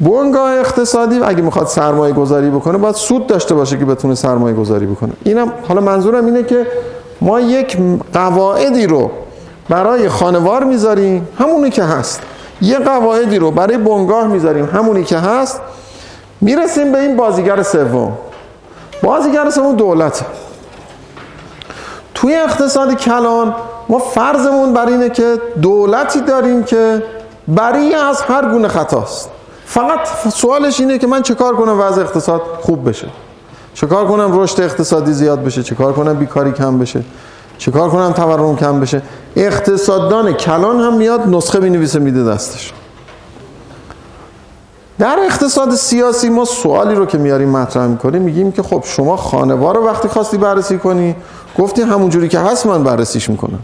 [0.00, 4.86] بنگاه اقتصادی اگه می‌خواد سرمایه گذاری بکنه باید سود داشته باشه که بتونه سرمایه گذاری
[4.86, 5.12] بکنه.
[5.24, 6.66] اینم حالا منظورم اینه که
[7.20, 7.78] ما یک
[8.12, 9.10] قواعدی رو
[9.68, 12.20] برای خانوار می‌ذاریم همونی که هست.
[12.62, 15.60] یه قواعدی رو برای بنگاه می‌ذاریم همونی که هست.
[16.40, 18.12] می‌رسیم به این بازیگر سوم.
[19.02, 20.24] بازیگر سوم دولت
[22.14, 23.54] توی اقتصاد کلان
[23.88, 27.02] ما فرضمون بر اینه که دولتی داریم که
[27.48, 29.30] بری از هر گونه خطاست.
[29.66, 33.06] فقط سوالش اینه که من چه کار کنم وضع اقتصاد خوب بشه؟
[33.74, 37.00] چه کار کنم رشد اقتصادی زیاد بشه؟ چه کار کنم بیکاری کم بشه؟
[37.58, 39.02] چه کار کنم تورم کم بشه؟
[39.36, 42.72] اقتصاددان کلان هم میاد نسخه نویسه میده دستش.
[44.98, 49.76] در اقتصاد سیاسی ما سوالی رو که میاریم مطرح می‌کنیم میگیم که خب شما خانوار
[49.76, 51.16] رو وقتی خواستی بررسی کنی
[51.58, 53.58] گفتی همون جوری که هست من بررسیش می‌کنم.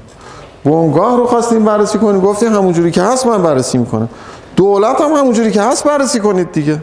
[0.64, 4.09] بنگاه رو خواستیم بررسی کنی گفتی همون جوری که هست من بررسی می‌کنم.
[4.57, 6.78] دولت هم همونجوری که هست بررسی کنید دیگه.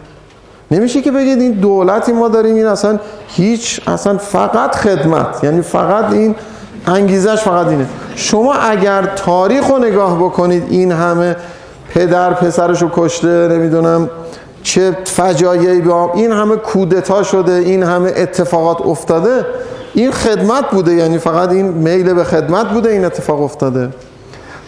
[0.71, 5.43] نمیشه که بگید این دولتی ما داریم این اصلا هیچ اصلا فقط خدمت.
[5.43, 6.35] یعنی فقط این
[6.87, 7.85] انگیزش فقط اینه.
[8.15, 11.35] شما اگر تاریخ رو نگاه بکنید این همه
[11.89, 14.09] پدر پسرش رو کشته نمی‌دونم
[14.63, 19.45] چه فجایعی به این همه کودتا شده این همه اتفاقات افتاده.
[19.93, 23.89] این خدمت بوده یعنی فقط این میل به خدمت بوده این اتفاق افتاده.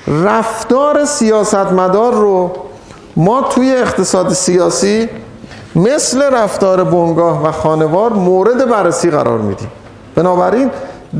[0.07, 2.51] رفتار سیاستمدار رو
[3.15, 5.09] ما توی اقتصاد سیاسی
[5.75, 9.71] مثل رفتار بنگاه و خانوار مورد بررسی قرار میدیم.
[10.15, 10.71] بنابراین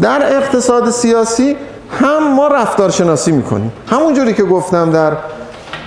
[0.01, 1.55] در اقتصاد سیاسی
[2.01, 3.71] هم ما رفتار شناسی می‌کنیم.
[3.87, 5.11] همون جوری که گفتم در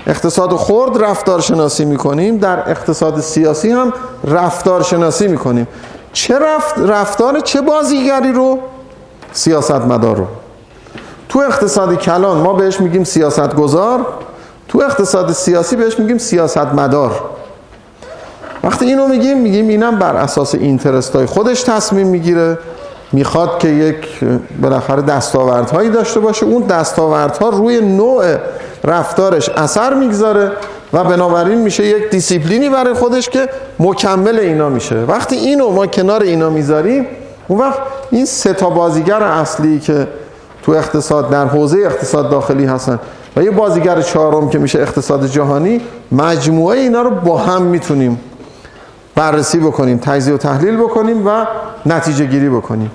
[0.06, 3.92] اقتصاد خرد رفتار شناسی می‌کنیم در اقتصاد سیاسی هم
[4.24, 5.68] رفتار شناسی می‌کنیم.
[6.12, 8.58] چه رفت رفتار چه بازیگری رو؟
[9.32, 10.26] سیاست مدار رو.
[11.28, 14.06] تو اقتصاد کلان ما بهش میگیم سیاست گذار
[14.68, 17.20] تو اقتصاد سیاسی بهش میگیم سیاست مدار
[18.64, 22.58] وقتی اینو میگیم میگیم اینم بر اساس اینترست های خودش تصمیم می‌گیره.
[23.12, 24.24] می‌خواد که یک
[24.62, 26.46] بالاخره دستاوردهایی داشته باشه.
[26.46, 28.36] اون دستاوردها روی نوع
[28.84, 30.52] رفتارش اثر می‌گذاره
[30.92, 34.96] و بنابراین میشه یک دیسیپلینی برای خودش که مکمل اینا میشه.
[34.96, 37.06] وقتی اینو ما کنار اینا می‌ذاریم
[37.48, 37.78] اون وقت
[38.10, 40.08] این سه تا بازیگر اصلی که
[40.62, 42.98] تو اقتصاد در حوزه اقتصاد داخلی هستن
[43.36, 45.80] و یه بازیگر چهارم که میشه اقتصاد جهانی
[46.12, 48.20] مجموعه اینا رو با هم می‌تونیم
[49.14, 51.46] بررسی بکنیم تجزیه و تحلیل بکنیم و
[51.86, 52.90] نتیجه گیری بکنیم.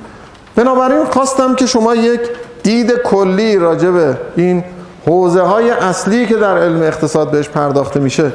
[0.55, 2.21] بنابراین خواستم که شما یک
[2.63, 4.63] دید کلی راجع به این
[5.07, 8.31] حوزه های اصلی که در علم اقتصاد بهش پرداخته میشه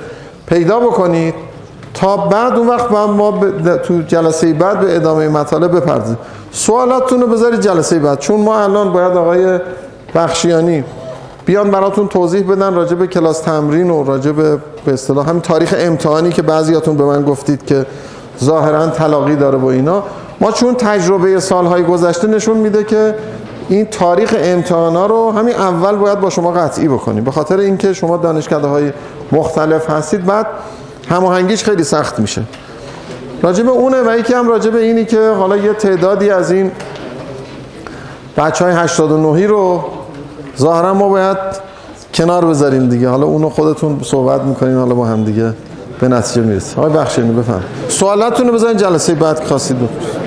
[0.46, 1.34] پیدا بکنید
[1.94, 6.18] تا بعد اون وقت ما ب- تو جلسه بعد به ادامه مطالب بپردازیم
[6.52, 8.18] سوالاتتون رو بذارید جلسه بعد.
[8.18, 9.58] چون ما الان باید آقای
[10.14, 10.84] بخشیانی
[11.46, 15.74] بیان براتون توضیح بدن راجع به کلاس تمرین و راجع به به اصطلاح همین تاریخ
[15.78, 17.86] امتحانی که بعضیاتون به من گفتید که
[18.44, 20.02] ظاهرا تلاقی داره با اینا.
[20.40, 23.14] ما چون تجربه سالهای گذشته نشون میده که
[23.68, 28.16] این تاریخ امتحانا رو همین اول باید با شما قطعی بکنیم به خاطر اینکه شما
[28.16, 28.92] دانشکده های
[29.32, 30.46] مختلف هستید بعد
[31.08, 32.42] هماهنگیش خیلی سخت میشه.
[33.42, 36.70] راجع به اونه و یکی هم راجع به اینی که حالا یه تعدادی از این
[38.36, 39.84] بچه های 89 رو
[40.58, 41.36] ظاهرا ما باید
[42.14, 43.08] کنار بذاریم دیگه.
[43.08, 45.52] حالا اونو خودتون صحبت می‌کنین حالا با هم دیگه
[46.00, 46.78] به نتیجه می‌رسیم.
[46.78, 50.21] آقای بخشینی بفهم سوالاتتون رو بذارین جلسه بعد خواستید بپرسید.